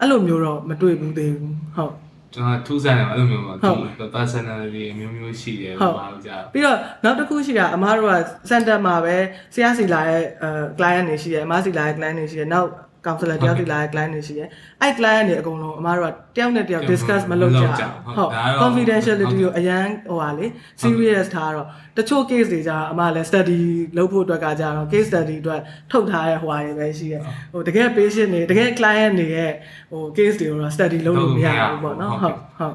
[0.00, 1.94] အဲ့လိုမျိုးတော့မတွေ့ဘူးသေးဘူးဟုတ်
[2.34, 8.14] ကျွန်တော်ထူးဆန်းတယ်အဲ့လိုမျိုးပေါ့ဟုတ်ဒီ personality အမျိုးမျိုးရှိတယ်ဟုတ်ဘာလို့ကြာပြီးတော့နောက်တစ်ခုရှိတာအမားတို့က
[8.50, 9.16] center မှာပဲ
[9.54, 12.68] ဆရာစီလာရဲ့အဲ client တွေရှိတယ်အမားစီလာရဲ့ client တွေရှိတယ်နောက်
[13.06, 14.48] counselor တယောက်စီလာရဲ့ client တွေရှိတယ်
[14.80, 17.74] အဲ့ client တွေအကုန်လုံးအမားတို့ကတယောက်နဲ့တယောက် discuss မလုပ်ကြဘူး
[18.16, 18.30] ဟုတ်
[18.62, 20.46] confidentiality ကိုအရန်ဟိုပါလေ
[20.82, 23.60] serious ထားတော့တချို့ case တွေကြာအမားလည်း study
[23.96, 25.60] လုပ်ဖို့အတွက်ကကြာတော့ case study အတွက်
[25.90, 29.52] ထုတ်ထားတဲ့ဟိုဟာတွေပဲရှိတယ်ဟိုတကယ် patient တွေတကယ် client တွေရဲ့
[29.92, 32.74] ဟို case တွေကိုတော့ study လုပ်လို့မရဘူးပေါ့နော်ဟုတ်ဟုတ်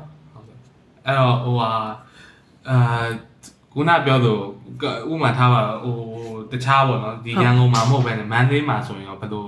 [1.06, 1.72] အဲ့တော့ဟိုဟာ
[2.70, 3.06] အာ
[3.74, 4.42] ခုနပြောလို့
[5.12, 5.96] ဥပမာထားပါဟို
[6.52, 9.46] တခြားပေါ့နော်ဒီရန်ကုန်မှာမဟုတ်ပဲနဲ့မန္တလေးမှာဆိုရင်ရောဘယ်လို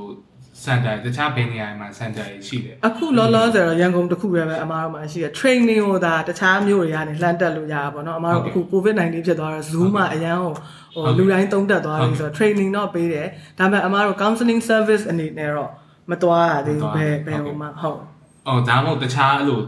[0.63, 10.53] စင်တာတခြားဘယ်နေရာမှာစင်တာရှိတယ်အခုလောလောဆယ်တော့ရန်ကုန်တစ်ခုတည်းပဲအမားတို့မှာရှိရ training ကိုဒါတခြားမြို့တွေကနေလှမ်းတက်လို့ရတာပေါ့နော်အမားတို့အခု covid-19 ဖြစ်သွားတော့ zoom မှာအရန်ဟို
[11.05, 13.27] ဟိုလူတိုင်းသုံးတက်သွားပြီဆိုတော့ training တော့ပေးတယ်
[13.59, 15.71] ဒါပေမဲ့အမားတို့ counseling service အနေနဲ့တော့
[16.11, 17.99] မသွားရသေးဘူးဘယ်ဘယ်ဟိုမှာဟုတ်
[18.47, 19.59] အော်ဒါမှမဟုတ်တခြားအဲ့လို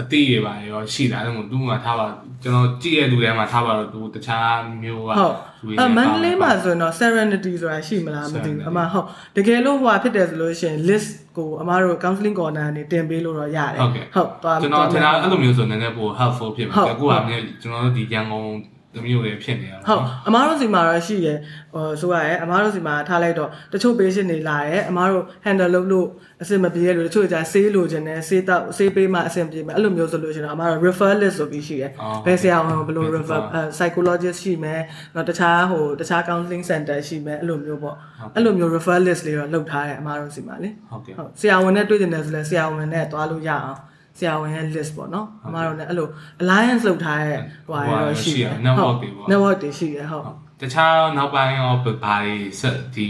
[0.00, 2.06] အတိရပါရောရှိတာအဲ့လိုသူ့မှာထားပါ
[2.44, 5.34] ကျွန်တော်ကြည့်ရတဲ့လူထဲမှာထားပါတော့သူတခြားမျိုးကဟုတ်
[5.80, 21.38] အမန္တလေးမှာဆိုရင်တော့ serenity ဆိုတာရှိမလားမသိဘူးအမဟုတ်တကယ်လို့ဟိုဟာဖြစ်တယ်ဆိုလို့ရှိရင် list ကိုအမတို့ counseling corner ကနေတင်ပေးလို့တော့ရတယ်ဟုတ်ကဲ့ဟုတ်သွားကျွန်တော်ထင်တာအဲ့လိုမျိုးဆိုနည်းနည်းပို helpful ဖြစ်မှာဟုတ်အခုကမြေကျွန်တော်တို့ဒီရန်ကုန်တ မျိုးတွေဖြစ်နေတာဟုတ်အမားတို့စီမှာတော့ရှိရယ်
[21.74, 26.06] ဟိုဆိုရယ်အမားတို့စီမှာထားလိုက်တော့တချို့ patient တွေလာရယ်အမားတို့ handle လုပ်လို့
[26.42, 31.90] အဆင်မပြေရလို့တချို့ကြာဆေးလိုချင်တယ်ဆေးတော့ဆေးပေးမှအဆင်ပြေမယ်အဲ့လိုမျိုးဆိုလို့ရှိရင်တော့အမားတို့ refer list ဆိုပြီးရှိရယ်
[32.26, 33.40] ဘယ်ဆရာဝန်ဘယ်လို refer
[33.76, 34.80] psychologist ရှိမယ်
[35.14, 37.96] တော့တခြားဟိုတခြား counseling center ရှိမယ်အဲ့လိုမျိုးပေါ့
[38.34, 43.78] အဲ့လိုမျိုး refer list လေးတော့လုပ်ထားတယ်အမားတို့စီမှာလေဟုတ်ကဲ့ဟုတ်ဆရာဝန်နဲ့တွေ့ကျင်တယ်ဆိုလဲဆရာဝန်နဲ့တွားလို့ရအောင်
[44.18, 46.08] ဆရာဝန်ရဲ့ list ပေါ့နော်အမားတို့လည်းအဲ့လို
[46.42, 50.24] alliance လုပ်ထားတဲ့ဟိုဟာရောရှိတယ် network တွေပေါ့ network တွေရှိတယ်ဟုတ်
[50.62, 53.08] တခြားနောက်ပိုင်းရောဘာတွေဆက်ဒီ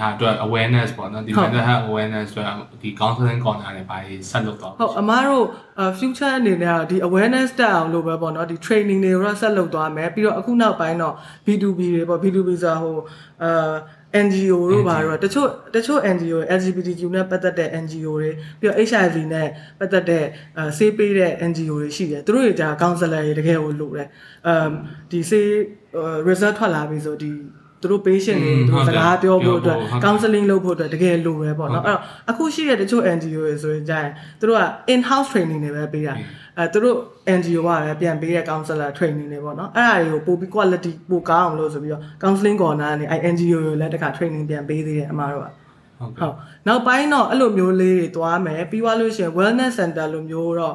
[0.00, 2.48] ဟာအတွက် awareness ပေါ့နော်ဒီဟုတ် mental health awareness အတွက်
[2.82, 5.44] ဒီ counseling corner တွေဘာတွေဆက်လုပ်တော့ဟုတ်အမားတို့
[5.82, 11.14] uh, future အနေနဲ့ကတော့ဒီ awareness တက်အောင်လို့ပဲပေါ့နော်ဒီ training တွေတော့ဆက်လုပ်သွားမယ်ပြီးတော့အခုနောက်ပိုင်းတော့
[11.46, 12.96] B2B တွေပေါ့ B2B ဆိုတာဟို
[13.44, 13.74] အာ
[14.24, 19.48] NGO တို့ဘာတို့ကတချို့တချို့ NGO LGBTQ နဲ့ပတ်သက်တဲ့ NGO တွေပြီးတော့ HIV နဲ့
[19.78, 20.24] ပတ်သက်တဲ့
[20.58, 24.08] အာဆေးပေးတဲ့ NGO တွေရှိတယ်သူတို့တွေကြာ counselor တွေတကယ်ကိုလို့တယ်
[24.46, 24.70] အမ်
[25.10, 25.48] ဒီဆေး
[26.28, 27.30] result ထွက်လာပြီဆိုဒီ
[27.82, 36.14] သူတို့ patient တွေသူတို့စကားပြောဖို့အတွက် counseling လုပ်ဖို့အတွက်တကယ်လိုပဲပေါ့နော်အဲ့တော့အခုရှိတဲ့တချို့ NGO တွေဆိုရင်ကြာရင်သူတို့က in house training တွေပဲပေးတာ
[36.58, 36.96] အဲသူတို့
[37.38, 45.46] NGO ကလည်းပြန်ပေးတဲ့ counselor training တွေပေါ့နော်အဲ့ဒါတွေကိုပိုပြီး quality ပိုကောင်းအောင်လို့ဆိုပြီးတော့ counseling corner ကနေအဲ NGO တွေလည်းတခါ training ပြန်ပေးသေးတယ်အမားတို့က
[46.00, 46.34] ဟုတ်ကဲ့ဟုတ်
[46.66, 50.74] နောက်ပိုင်းတော့အဲ့လိုမျိုးလေးတွေသွားမယ်ပြီးသွားလို့ရှိရင် wellness center လိုမျိုးတော့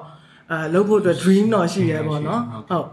[0.51, 2.87] အဲလုပ်ဖို့အတွက် dream တော့ရှိရဲပေါ့နော်ဟုတ်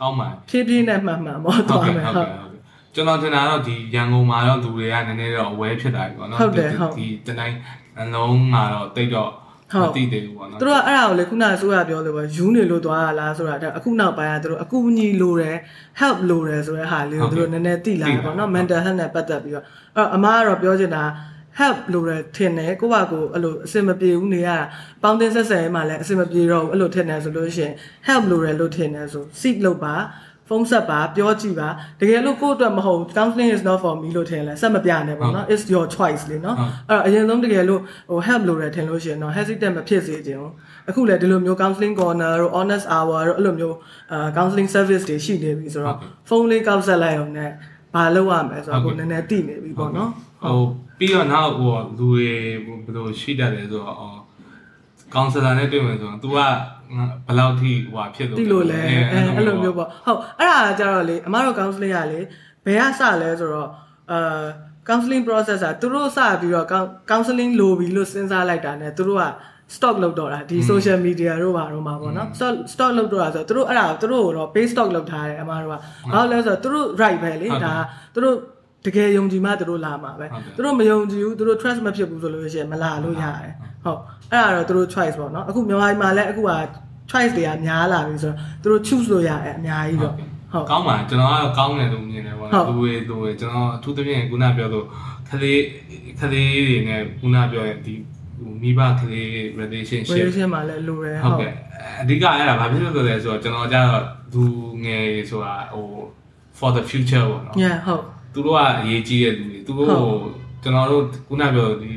[0.00, 2.58] ကောင်းပါဖြည်းဖြည်းနဲ့မှန်မှန်ပေါ့ဟုတ်သွားကဲ့မယ်ဟုတ်ဟုတ်ကဲ့ဟုတ်ကဲ့
[2.94, 7.56] ကျွန်တော်ထင်တာတော့ဒီရန်ကုန်မှာတော့လူတွေကနည်းနည်းတော့ aware ဖြစ်တာပေါ့နော်ဟုတ်တယ်ဟုတ်ဒီတတိုင်း
[8.00, 9.38] အလုံးကတော့တိတ်တော့ဟုတ်
[9.82, 15.56] မသိသေးဘူးပေါ့နော်သူတို့ကအဲ့ဒါကိုလေခုနကဆိုရပြောလို့ပဲယူနေလို့သွားရလားဆိုတာတဲ့အခုနောက်ပိုင်းကသူတို့အကူအညီလိုတယ်
[16.00, 19.64] help လိုတယ်ဆိုတဲ့ဟာလေးကိုသူတို့နည်းနည်းသိလာတယ်ပေါ့နော် mental health နဲ့ပတ်သက်ပြီးတော့
[19.96, 21.04] အဲ့တော့အမားကတော့ပြောချင်တာ
[21.60, 24.64] help လိုတယ်ထင်တယ်ကိုယ့်ဘာကိုအဲ့လိုအဆင်မပြေဘူးနေရတာ
[25.02, 27.74] ပေါင်းတင်ဆက်ဆံရေးမှာလည်းအဆင်မပြေတော့ဘူးအဲ့လိုထင်တယ်ဆိုလို့ရှိရင်
[28.08, 29.94] help လိုတယ်လို့ထင်တယ်ဆို seek လုပ်ပါ
[30.48, 31.68] ဖုန်းဆက်ပါပြောကြည့်ပါ
[32.00, 36.56] တကယ်လို့ကိုယ့်အတွက်မဟုတ် counseling is not for me လို့ထင်လဲဆက်မပြနဲ့ပေါ့နော် it's your choice လေနော်
[36.90, 37.80] အဲ့တော့အရင်ဆုံးတကယ်လို့
[38.10, 40.52] ဟို help လိုတယ်ထင်လို့ရှိရင်တော့ hesitate မဖြစ်စေချင်ဘူး
[40.88, 43.76] အခုလည်းဒီလိုမျိုး counseling corner တို့ honest hour တို့အဲ့လိုမျိုး
[44.12, 45.96] အာ counseling service တွေရှိနေပြီဆိုတော့
[46.28, 47.50] ဖုန်းလေးကောက်ဆက်လိုက်အောင်နဲ့
[47.94, 50.10] ဘာလုပ်ရမလဲဆိုတော့ကိုနည်းနည်းသိနေပြီပေါ့နော်
[50.44, 50.60] ဟို
[50.98, 52.28] ပြီးတော့နောက်ဟိုလူတွေ
[52.66, 54.18] ဘယ်လိုရှိတတ်လဲဆိုတော့အော်
[55.14, 58.96] ကောင်ဆယ်လာနဲ့တွေ့မယ်ဆိုတော့ तू ကဘယ်လောက်ထိဟိုဖြစ်လို့တိလို့လဲအဲ
[59.36, 62.20] အဲ့လိုမျိုးပေါ့ဟုတ်အဲ့ဒါကြတော့လေအမတို့ counseling ကလေ
[62.64, 63.68] ဘယ်ကစလဲဆိုတော့
[64.12, 64.44] အာ
[64.88, 66.66] counseling process ကသူတို့စပြီးတော့
[67.10, 69.26] counseling လိုပြီလို့စဉ်းစားလိုက်တာ ਨੇ သူတို့က
[69.74, 75.74] stock လုပ်တော့တာဒီ social media တို့ဘာတို့မှာပေါ့နော် stock stock လုပ်တော့တာဆိုတော့သူတို့အဲ့ဒါကိုသူတို့တော့ pay stock လုပ်ထားတယ်အမတို့က
[76.12, 77.74] ဘာလို့လဲဆိုတော့သူတို့ right ပဲလေဒါ
[78.14, 78.36] သူတို့
[78.86, 84.00] တကယ်ယုံကြည်မှသူတို့လာမှာပဲသူတို့မယုံကြည်ဘူးသူတို့ trust မဖြစ်ဘူးဆိုလို့ရှိရင်မလာလို့ရတယ်ဟုတ်
[84.32, 86.52] အဲ့ဒါတော့သူတို့ choice ပေါ့နော်အခုမြန်မာပြည်မှာလည်းအခုက
[87.10, 90.14] choice တွေကများလာပြီဆိုတော့သူတို့ choose လို့ရတယ်အများကြီးတော့
[90.52, 94.86] ဟုတ်ကောင်းပါကျွန်တော်ကတော့ကောင်းတယ်လို့မြင်တယ်ပေါ့ဟုတ်နော်လူတွေလူတွေကျွန်တော်အထူးသဖြင့်ခုနပြောလို့
[95.28, 95.60] ခလေး
[96.20, 97.94] ခလေးတွေနဲ့ခုနပြောရင်ဒီ
[98.40, 99.30] ဟိုမိဘခလေး
[99.60, 101.52] relationship relation မှာလည်းလိုတယ်ဟုတ်ဟုတ်ကဲ့
[102.02, 104.02] အဓိကအဲ့ဒါဘာဖြစ်လို့လဲဆိုတော့ကျွန်တော်ကြတော့
[104.34, 104.44] လူ
[104.84, 105.86] ငယ်တွေဆိုတာဟို
[106.58, 110.06] for the future ပေါ့နော် yeah ဟုတ် သူတို့ကအရေးကြီးတဲ့လူတွေသူတို့ကို
[110.62, 111.88] ကျွန်တော်တို့ခုနပြောဒီ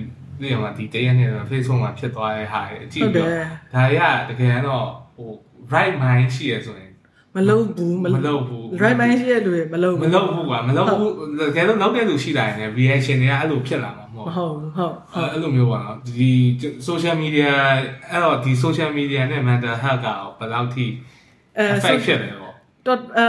[0.42, 5.30] ဒီမှာဒီတရက်နဲ့ Facebook မှာဖြစ်သွားတဲ့ဟာတွေအကြည့်ဟုတ်တပြီးယ်တော့ဒါတွေကတကယ်တော့ဟို
[5.74, 6.92] right mind ရှိရဆိုရင်
[7.36, 16.32] မလုပ်ဘူးမလုပ်ဘူး right mind ရှိတဲ့လူတွေမလုပ်မလုပ်ဘူးကွာမလုပ်ဘူးတကယ်လို့လောက်တဲ့လူရှိတာရင်လည်း reaction တွေကအဲ့လိုဖြစ်လာမှာမဟုတ်မဟုတ်ဘူးဟုတ်အဲ့အဲ့လိုမျိုးပေါ့နော်ဒီ
[16.88, 17.50] social media
[18.10, 20.08] အဲ့တော့ဒီ social media နဲ့ mental health က
[20.40, 20.86] ဘယ်လောက်ထိ
[21.58, 22.41] အဲ effect ဖြစ်လဲပေါ့
[22.88, 23.28] တော့အဲ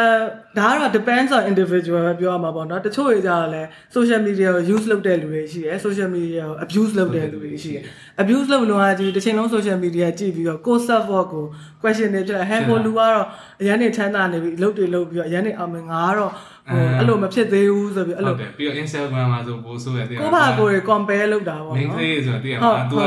[0.58, 3.62] ဒါကတော့ depends on individual ပဲပြောရမှာပေါ့နော်တချို့တွေကြတော့လဲ
[3.96, 7.82] social media ကို use လုပ်တဲ့လူတွေရှိတယ် social media ကို abuse လုပ်တဲ့လူတွေရှိတယ်
[8.22, 11.46] abuse လုပ်လို့ကကြီးတစ်ချိန်လုံး social media ကြည့်ပြီးတော့ကိုယ် self work ကို
[11.82, 13.26] question တွေဖြစ်တယ်ဟဲကိုလူကတော့
[13.60, 16.30] အရန်နေချမ်းသာနေပြီအလုပ်တွေလုပ်ပြီးတော့အရန်နေအောင်မငါကတော့
[16.70, 23.04] ဟိုအဲ့လိုမဖြစ်သေးဘူးဆိုပြီးအဲ့ဟုလိုတ်တယ်ပြီးတော့ Instagram မှာဆိုပို့ဆိုရတယ်ကိုယ့်ဘာကိုယ်တွေ compare လုပ်တာပေါ့ main နော် face ဆိုတော့တည်ရဟုတ်မှာ तू က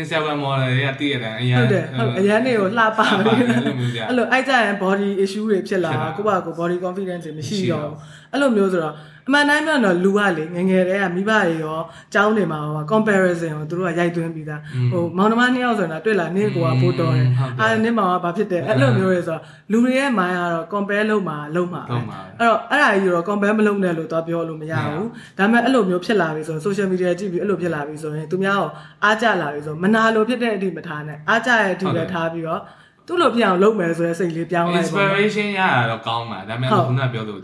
[0.00, 3.06] Instagram model တွေကတည်ရတယ်အရင်ဟုတ်တယ်ဟုတ်အရန်နေကိုလှပပြီ
[3.38, 7.98] အဲ့လိုမျိုးကြာအဲ့လိုအဲ့ကြရင် body issue တွေဖြစ်လာဖြစ်လာကိုယ့်ဘာကိုယ် body confidence တွေမရှိမရှိတော့တော့ဘူး
[8.32, 8.94] အဲ့လိုမျိုးဆိုတော့
[9.26, 14.60] အမှန်တိုင်းပြောတော့လူကလေငငယ်တည်းကမိဘတွေရောအကြောင်းတွေမှာရော comparison ကိုသူတို့ကရိုက်သွင်းပြီးသား
[14.92, 17.28] ဟိုမောင်နှမနှစ်ယောက်ဆိုတော့တွေ့လာနင့်ကိုကပို့တော်တယ်
[17.60, 21.96] အာနင့်မောင်ကဘာဖြစ်တယ်အဲ့လိုမျိုးတွေဆိုတော့လူတွေရဲ့ mind ကတော့ compare လုပ်မှာလုပ်မှာပဲ
[22.38, 25.08] အဲ့တော့အဲ့ဒါကြီးတော့ compare မလုပ်နဲ့လို့တော့ပြောလို့မရဘူး
[25.38, 28.70] ဒါပေမဲ့အဲ့လိုမျိုးဖြစ်လာပြီဆိုတော့ social media ကြည့်ပြီးအဲ့လိုဖြစ်လာပြီဆိုရင်သူများကို
[29.04, 32.60] အားကြလာပြီဆိုမနာလိုဖြစ်တဲ့အထိမထားနဲ့အားကြရတဲ့အထိပဲထားပြီးတော့
[33.06, 37.40] သူ့လိုဖြစ်အောင်လုပ်မယ်ဆိုတဲ့စိတ်လေးပြောင်းလိုက်ပါ inspiration ရတာတော့ကောင်းပါဒါပေမဲ့ခုနကပြောလို့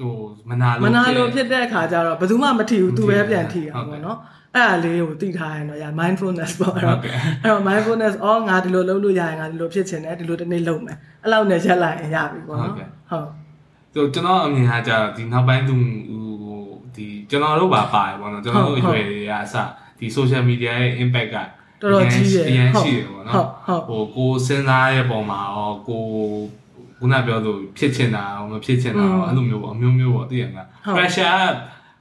[0.00, 0.14] ဟို
[0.50, 4.18] မနာလို့မနာလိုဖြစ်တဲ့အခါကျတော့ဘယ်သူမှမထီဘူးသူပဲပြန်ထီအောင်ဟုတ်တယ်ပေါ့နော်
[4.54, 7.12] အဲ့ဒါလေးကိုသိထားရင်တော့ရ mindfulness ပေါ့အဲ့ဟုတော့တ်ကဲ့
[7.42, 13.28] အဲ့တော့ mindfulness အော်ငါဒီလိုလုပ်လို့ရရင်ငါဒီလိုဖြစ်ချင်တယ်ဒီလိုတစ်နေ့လုပ်မယ်အဲ့လောက်နဲ့ရက်လိုက်ရင်ရပြီပေါ့နော်ဟုတ်ကဲ့ဟုတ်
[13.94, 15.76] ဆိုကျွန်တော်အမြင်ကကြာဒီနောက်ပိုင်းသူ
[16.42, 16.60] ဟို
[16.96, 19.54] ဒီကျွန်တော်တို့ပါပါတယ်ပေါ့နော်ကျွန်တော်တို့အရွယ်တွေကအစ
[19.98, 21.36] ဒီ social media ရဲ့ impact က
[21.82, 23.46] တော်တော်ကြီးတယ်အရင်ဟုတ်ရှိတယ်ပေါ့ဟုတ်နော်
[23.88, 26.04] ဟုတ်ဟိုကိုစဉ်းစားရဲ့ပုံမှာရောကို
[27.02, 31.30] ခုနပြောလို့ဖြစ်ချင်တာရောမဖြစ်ချင်တာရောအဲ့လိုမျိုးပေါ့အမျိုးမျိုးပေါ့သိရမလားဟုတ် pressure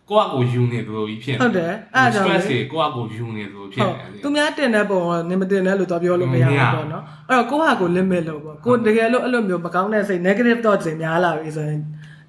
[0.09, 11.81] ကကိုယ့်အကိုယူနေသလိုကြီးဖြစ်ဟုတ်တယ်အဲ့ဒါကြောင့်လေ stress တွေကိုယ့်အကိုယူနေသလိုဖြစ်ဟုတ်နေတယ်သူများတင်တဲ့ပုံတော့နင်မတင်တဲ့လို့တော့ပြောလို့မရမရဘူးပေါ့နော်အဲ့တော့ကိုယ့်ဟာကို limit လုပ်ပေါ့ကိုယ်တကယ်လို့အဲ့လိုမျိုးမကောင်းတဲ့စိတ် negative thoughts တွေများလာပြီဆိုရင်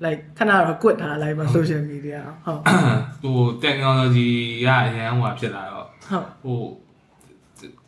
[0.05, 2.61] like ခဏတော့ quit ထားလိုက်ပါ social media ဟုတ်
[3.23, 4.29] ဟို technology
[4.66, 6.61] ကအရင်ဟိုဖြစ်လာတော့ဟုတ်ဟို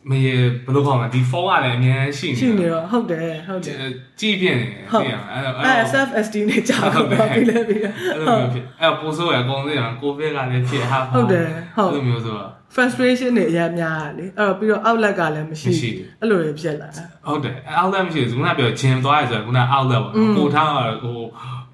[0.09, 0.33] မရေ
[0.65, 3.75] ဘယ်လိုခေါ်မလဲဒီဖုန်းကလည်းအများကြီးရှိရှိနေနေတော့ဟုတ်တယ်ဟုတ်တယ်
[4.19, 11.47] ကြည့်ပြနေတယ်ဟုတ်သိရမလားအဲ့တော့အဲအဲ့ self esteem နဲ့ကြာတော့ပါပြီလေပြီအဲ့လိုမျိုးဖြစ်အဲ့တော့ပို့ဆိုရအကုန်သိရမှာကိုဗစ်ကလည်းဖြစ်ဟာဟုတ်တယ်
[11.77, 21.19] ဟုတ်အဲ့လိုမျိုးဆိုတော့ frustration တွေအများများတာလေအဲ့တော့ပြီးတော့ outlet ကလည်းမရှိမရှိဘူးအဲ့လိုတွေဖြစ်လာတာဟုတ်တယ်အဲ့ outlet မရှိဘူးခုနကပြော gym သွားရဆိုတော့ခုန outlet ပေါ့อืมကိုထားတော့ဟို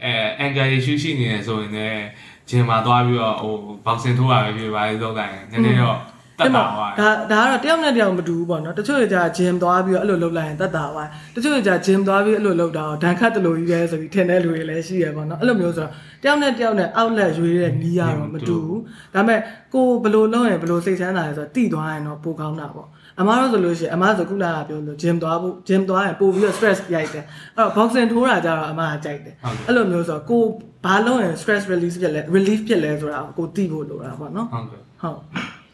[0.03, 0.13] အဲ
[0.45, 2.01] anger issue ရှိနေတယ်ဆိုရင်လည်း
[2.49, 3.53] gym မှာသွားပြီးတော့ဟို
[3.85, 5.97] boxing ထိုးရပဲဖြစ်ပါလေတော့ကရင်နည်းနည်းတော့
[6.41, 11.03] တက်တာပါဒါဒါကတော့တယောက်နဲ့တယောက်မတူဘူးပေါ့နော်တချို့တွေကြာ gym သွားပြီးတော့အဲ့လိုလုပ်လိုက်ရင်တက်တာပါ
[11.35, 15.91] တချို့တွေကြာ gym သွားပြီးအဲ့လိုလုပ်တာတော့ဒဏ်ခတ်တလို့ကြီးပဲဆိုပြီးထင်တဲ့လူတွေလည်းရှိရပေါ့နော်အဲ့လိုမျိုးဆိုတော့
[16.23, 18.81] တယောက်နဲ့တယောက်နဲ့ outlet ရွေးတဲ့နီးရတော့မတူဘူး
[19.13, 19.39] ဒါပေမဲ့
[19.73, 22.87] ကိုဘယ်လိုလုပ်ရင်ဘယ်လိုစိတ်ချမ်းသာလဲဆိုတော့တိသွားရင်တော့ပိုကောင်းတာပေါ့
[23.19, 27.23] အမားတို့ဆိုလို့ရှိရင်အမားဆိုခုနကပြောလို့ gym သွားဖို့ gym သွားရင်ပို့ပြီးတော့ stress ရိုက်တယ်
[27.57, 30.43] အဲ့တော့ boxing ထိုးတာကြတော့အမားကကြိုက်တယ်ဟုတ်ကဲ့အဲ့လိုမျိုးဆိုတော့ကို
[30.85, 35.17] ဘာလုပ်ရင် stress release ဖြစ်လဲ relief ဖြစ်လဲဆိုတာကိုသိဖို့လိုတာပေါ့နော်ဟုတ်ကဲ့ဟုတ်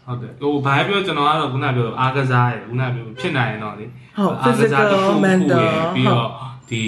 [0.08, 6.28] ဟုတ်တယ်ဟိုဘာပြောကျွန်တော်ကတော့ခုနပြောအားကစားရယ်ခုနပြောဖြစ်နိုင်ရင်တော့လေဟုတ်အားကစားတစ်ခု physical ခုရယ် mental ပြီးတော့
[6.70, 6.84] ဒီ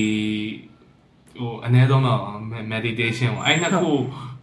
[1.39, 2.21] ဟိုအနည်းဆုံးတော့
[2.73, 3.91] meditation ပေါ့အဲ့နှစ်ခု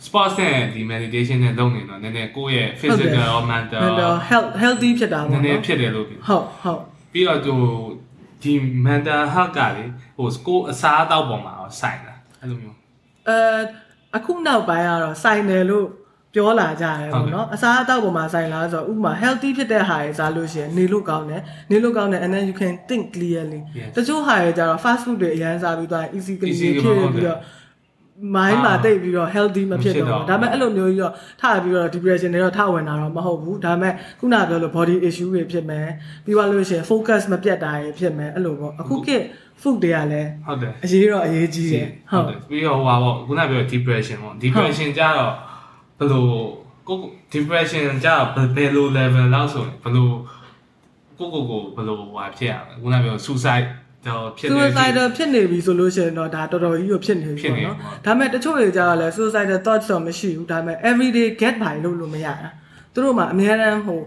[0.07, 6.81] sports နဲ့ဒီ meditation နဲ့လုပ်နေတော့နည်းနည်းကိုယ့်ရဲ့ physical ရော mental mental health healthy ဖြစ်တာနပေါ့ည်းနည်းနော်ဖြစ်တယ်လို့ပြောဟုတ်ဟုတ်
[7.13, 7.61] ပြီးတော့ဟို
[8.43, 8.53] ဒီ
[8.87, 9.85] mental health ကလေ
[10.17, 12.77] ဟိုကိုယ်အစားအသောက်ပေါ်မှာရောစိုက်တာအဲ့လိုမျိုး
[13.29, 13.39] အဲ
[14.17, 15.87] အခုနောက်ပိုင်းကတော့စိုင်တယ်လို့
[16.37, 23.91] ပြောလာကြတယ်ဟုတ်ပေါ့ကဲ့နော်အစားအသောက်ပေါ်မှာစိုင်လာဆိုတော့ဥပမာ healthy ဖြစ်တဲ့ဟာတွေစားလို့ရှိရင်နေလို့ကောင်းတယ်နေလို့ကောင်းတယ် and then you can think clearly Yes.
[23.97, 27.41] တချို့ဟာတွေကျတော့ fast food တွေအရင်စားပြီးသွားရင် easy clean Easy ဖြစ်ဟုတ်တယ်ပြီးတော့
[28.37, 35.87] mind မှာအာတိတ်ပြီးတော့ healthy မဖြစ်တော့မဖြစ်တော့ဘူးဒါပေမဲ့အဲ့လိုမျိုးကြီးတော့ထပြီးတော့ depression တွေတော့ထဝင်တာတော့မဟုတ်ဘူးဒါပေမဲ့ခုနကပြောလို့ body issue တွေဖြစ်မယ်
[36.25, 39.25] ပြီးသွားလို့ရှိရင် focus မပြတ်တာတွေဖြစ်မယ်အဲ့လိုပေါ့အခုခေတ်
[39.63, 45.33] food တွေကလည်းဟုတ်တယ်အရေးတော့အရေးကြီးတယ်ဟုတ်တယ်ပြီးတော့ဟိုပါပေါ့ခုနပြော depression ပေါ့ depression ကြတော့
[45.99, 46.25] ဘယ်လို
[46.89, 46.97] ကို
[47.33, 48.25] depression ကြတော့
[48.57, 50.09] ဘယ်လို level လောက်ဆိုရင်ဘယ်လို
[51.19, 53.67] ကိုကိုကိုဘယ်လိုဟိုဖြစ်ရမလဲခုနပြော suicide
[54.07, 62.51] တော့ဖြစ်နေပြီ suicidal ဖြစ်နေပြီဆိုလို့ရှိရင်တော့ဒါတော်တော်ကြီးကိုဖြစ်နေပြီဖြစ်ပေါ့နေနော်ပြီပေါ့ဒါပေမဲ့တချို့တွေကြတော့လဲ suicidal thoughts တော့မရှိဘူးဒါပေမဲ့ everyday get by လုပ်လို့မရတာ
[62.93, 64.01] သူတို့မှာအများအားဟို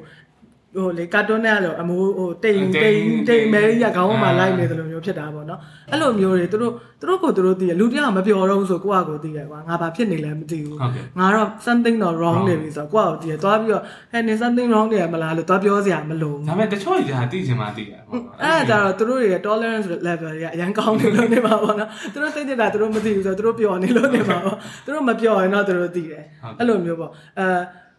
[0.76, 5.60] ဟိုလေကာတွန်းနဲ့လို့အမိုးဟိုတိမ်တိတိမ်မ်တိမ်မဲကြီးကခေါင်းပေါ်မှာအာလိုက်နေတယ်လို့မျိုးဖြစ်တာပေါ့နော်
[5.92, 24.56] အဲ့လိုမျိုးတွေသူတို့သူတို့ကိုသူတို့သိရလူတစ်ယောက်မပြောတော့ဘူးဆိုကိုယ့်အကိုသိရကွာငါဘာဖြစ်နေလဲမသိဘူးဟုတ်ကဲ့ငါတော့ something တော့ wrong Wrong နေပြီဆိုတော့ကိုယ့်အကိုသိရသွားပြီးတော့ဟဲ့နေ something wrong နေရမလားလို့သွားပြောစရာမလိုဘူးဒါပေမဲ့တချို့ကြီးကသိချင်မှသိရပေါ့အဲ့ဒါကြတော့သူတို့ရဲ့ tolerance level တွေကအရင်ကောင်းနေလို့နေပါဘောနော်သူတို့သိတဲ့တာသူတို့မသိဘူးဆိုတော့သူတို့ပျော်နေလို့နေပါဘော
[24.86, 26.24] သူတို့မပျော်ရင်တော့သူတို့သိတယ်
[26.60, 27.48] အဲ့လိုမျိုးပေါ့အဲ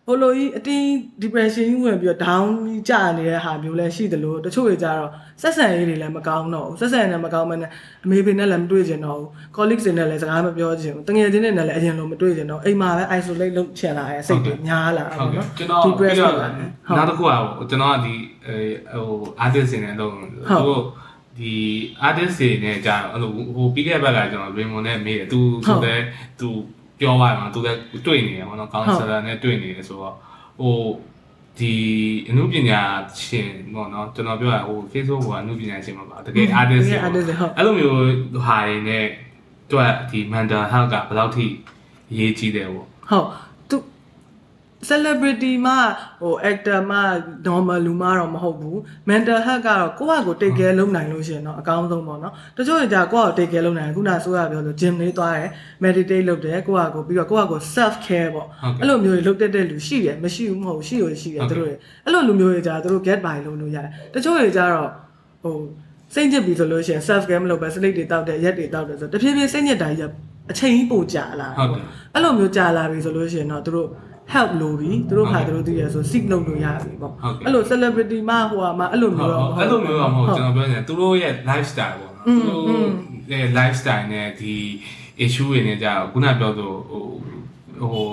[0.07, 0.87] ဟိုလိုကြီးအတင်း
[1.23, 5.11] depression ကြီးဝင်ပြီးတော့ down ကြီးကျနေတဲ့ဟာမျိုးလည်းရှိတယ်လို့တချို့တွေကြတော့
[5.43, 7.71] ဆက်ဆံရေးတွေလည်းမကောင်းတော့ဘူးဆက်ဆံရေးလည်းမကောင်းမနဲ့
[8.05, 18.15] အမေဖေနဲ့လည်းမတွေ့ကြတော့ဘူး colleagues တွေနဲ့လည်းစကားမပြောချင်ဘူးတငယ်ချင်းတွေနဲ့လည်းအရင်လိုမတွေ့ကြတော့အိမ်မှာပဲ isolate လုပ်ချင်လာရဲ့စိတ်တွေများလာတာဟုတ်ပေါ့ကဲ့နော်ကျွန်တော်ပြီး depress တော့ဖြစ်လာတယ်ဟုတ်နောက်တစ်ခုကကျွန်တော်ကဒီ
[18.47, 20.39] အဲဟို artist တွေနဲ့လုံးသူ
[20.69, 20.83] တို့
[21.39, 21.55] ဒီ
[22.09, 26.01] artist တွေနဲ့ကြာတော့အဲ့လိုဟိုပြီးခဲ့တဲ့ဘက်ကကျွန်တော် Raymond နဲ့မေးတယ်သူဆိုတဲ့
[26.41, 26.49] သူ
[27.01, 30.15] ပြောသွားတယ်မှာသူလည်းတွေ့နေတယ်ပေါ့နော် counselor နဲ့တွေ့နေတယ်ဆိုတော့
[30.61, 30.77] ဟို
[31.59, 31.75] ဒီ
[32.29, 32.81] အမှုပညာ
[33.25, 37.99] ရှင်ပေါ့နော်ကျွန်တော်ပြောတာဟို Facebook ကအမှုပညာရှင်မှာပါတကယ် artist တွေ artist တွေဟုတ်အဲ့လိုမျိုး
[38.47, 39.07] ဟာတွေနဲ့
[39.73, 41.47] တွေ့ဒီ mental health ကဘယ်လောက်ထိ
[42.11, 43.50] အရေးကြီးတယ်ပေါ့ဟုတ်သူ
[44.89, 45.75] celebrity မှ
[46.23, 46.99] ဟို actor မှ
[47.49, 48.79] normal လူမှတော့မဟုတ်ဘူး
[49.11, 55.49] mental health ကတော့ကိုယ့်ဟာကိုယ် take care လုပ်နိုင်လို့ရှင်เนาะအကောင်းဆုံးပေါ့เนาะတချို့ကြကိုယ့်ဟာကိုယ် take care လုပ်နိုင်ခုနဆိုရပြောလို့ gym လေးသွားတယ်
[55.85, 58.47] meditate လုပ်တယ်ကိုယ့်ဟာကိုယ်ပြီးတော့ကိုယ့်ဟာကိုယ် self care ပေါ့
[58.81, 61.75] အဲ့လိုမျိုးတွေလုပ်တတ်တဲ့လူရှိတယ်မရှိဘူးမဟုတ်ရှိလို့ရှိတယ်သူတို့တွေ
[62.05, 64.89] အဲ့လိုလူမျိုးတွေကြသူတို့ get by လုပ်လို့ရတယ်တချို့တွေကြတော့
[65.43, 65.57] ဟို
[66.15, 70.11] စိတ်ညစ်ပြီဆိုလို့ရှင် self care မလုပ်ပဲစလိတ်တွေတောက်တယ်ရက်တွေတောက်တယ်ဆိုတဖြည်းဖြည်းစိတ်ညစ်တာကြီး
[70.51, 71.69] အချိန်ကြီးပိုကြာလာတယ်ပေါ့
[72.15, 73.89] အဲ့လိုမျိုးကြာလာပြီဆိုလို့ရှင်เนาะသူတို့
[74.35, 77.13] help လို့ပြီသူတို့ဟာသူတို့သိရဆို seek လုပ်လို့ရပြီပေါ့
[77.45, 82.63] အဲ့လို celebrity မှဟိုဟာမှအဲ့လိုမျိုးတော့အဲ့လိုမျိုးတော့မဟုတ်ကျွန်တော်ပြောနေတာသူတို့ရဲ့ lifestyle ပေါ့နော်သူတို့
[83.33, 84.55] ရဲ့ lifestyle နဲ့ဒီ
[85.25, 87.05] issue တွေနဲ့ကြာခုနပြောသူဟို
[87.93, 88.09] ဟို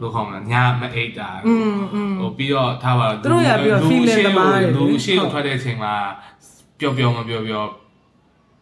[0.00, 1.30] လို့ခေါ်မှာညမအိတ်တာ
[2.20, 5.94] ဟိုပြီးတော့ထားပါတော့သူတို့ရပြီးတော့ feeling သမားတွေလူရှိကိုထွက်တဲ့အချိန်မှာ
[6.78, 7.68] ပျော်ပျော်မပျော်ပျော်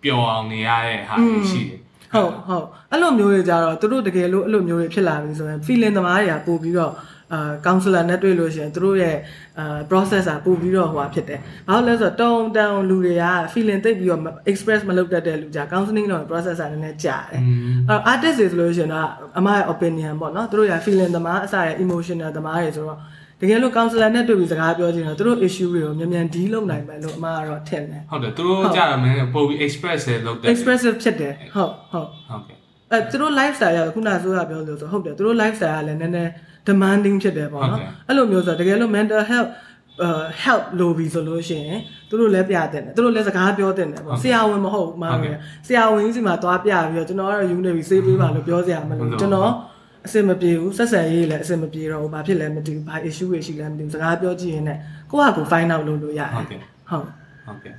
[0.02, 1.16] ပျော်အောင်နေရတဲ့ဟာ
[1.50, 1.80] ရှိတယ်
[2.14, 6.92] ဟုတ်ဟုတ်အဲ့လိုမျိုးတွေကြတော့သူတို့တကယ်လို့အဲ့လိုမျိုးတွေဖြစ်လာပြီဆိုရင် feeling သမားတွေကပို့ပြီးတော့
[7.34, 9.16] အာ counselor နဲ့တွေ့လို့ရှိရင်သူတို့ရဲ့
[9.58, 17.42] အာ process อ่ะပို့ပြီးတော့ဟိုဟာဖြစ်တယ်။ဘာလို့လဲဆိုတော့တုံတန်လူတွေက feeling သိပ်ပြီးတော့ express မလုပ်တတ်တဲ့လူကြ counseling လုပ် process อ่ะနည်းနည်းကြာတယ်။
[17.88, 19.08] အဲ့ artist တွေဆိုလို့ရှိရင်တော့
[19.38, 23.00] အမရဲ့ opinion ပေါ့နော်။သူတို့ရဲ့ feeling သမားအစရဲ့ emotional သမားတွေဆိုတော့
[23.42, 32.56] တကယ်လို့ counselor နဲ့တွေ့ပြီးစကားပြောချင်တော့သူတို့ issue တွေကိုမြန်မြန် deal လုပ်နိုင်မယ်လို့အမကတော့ထင်တယ်ဟုတ်တယ်သူတို့ကြာတော့မင်းပို့ပြီး express လေလုပ်တယ် expressive ဖြစ်တယ်ဟုတ်ဟုတ်ဟုတ်ကဲ့
[32.92, 36.30] အဲသူတို့ lifestyle ကခုနဆိုရပြောလို့ဆိုဟုတ်တယ်သူတို့ lifestyle ကလည်းနည်းနည်း
[36.68, 39.50] demanding ဖြစ်တယ်ပေါ့နော်အဲ့လိုမျိုးဆိုတကယ်လို့ mental health
[40.02, 40.08] အဲ
[40.44, 45.36] help လိုပြီဆိုလို့ရှိရင်သူတို့လည်းပြတဲ့တယ်သူတို့လည်းစကားပြောတဲ့တယ်ပေါ့ဆရာဝန်မဟုတ်ဘူးမှားတယ်
[45.66, 49.50] ဆရာဝန်ကြီးစီမှာသွားပြပြီးတော့ကျွန်တော်ကတော့ယူနေပြီစေးပေးပါလို့ပြောစရာမလိုကျွန်တော်
[50.06, 54.80] အဆင်မပြေဘူးဆက်ဆံရေးလည်းအဆင်မပြေတော့ဘူးဘာဖြစ်လဲမသိဘူးဘာ issue တွေရှိလဲမသိဘူးစကားပြောကြည့်ရင်လည်း
[55.10, 57.04] ကိုယ့်ဟာကိုယ် find out လုပ်လို့ရတယ်ဟုတ်ကဲ့ဟုတ်
[57.46, 57.74] ဟုတ်ကဲ့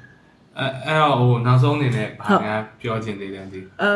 [0.58, 3.92] အဲအဲ့တော့ဟိုနောက်ဆုံးအနေနဲ့ဘာများပြောချင်သေးတယ်ဒီအဲ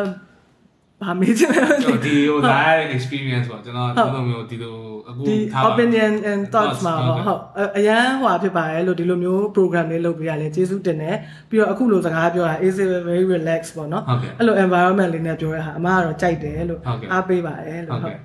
[1.01, 4.75] ဘာမေးချင်လဲမသိကျွန်ဘူးတော်ဒီဟို live experience ပေါ့ကျွန်တော်ဒီလိုမျိုးဒီလို
[5.09, 11.17] အခုဒီထားပါ opinion and thoughts Thoughts မှာဟုတ်ပေါ့ကဲ့ဟုတ်အအရန်ဟွာဖြစ်ပါတယ်လို့ဒီလိုမျိုး program လေးလုပ်ပေးရလဲကျေးဇူးတင်တယ်
[11.49, 18.21] ပြီးတော့အခုလိုစကားပြောတာ easy very relax ပေါ့နော်ဟုတ်ကဲ့အဲ့လို environment လေးနဲ့ပြောရတာအမကတော့ကြိုက်တယ်လို့ဟုတ်ကဲ့အားပေးပါတယ်လို့ဟုတ်ဟုတ်ကဲ့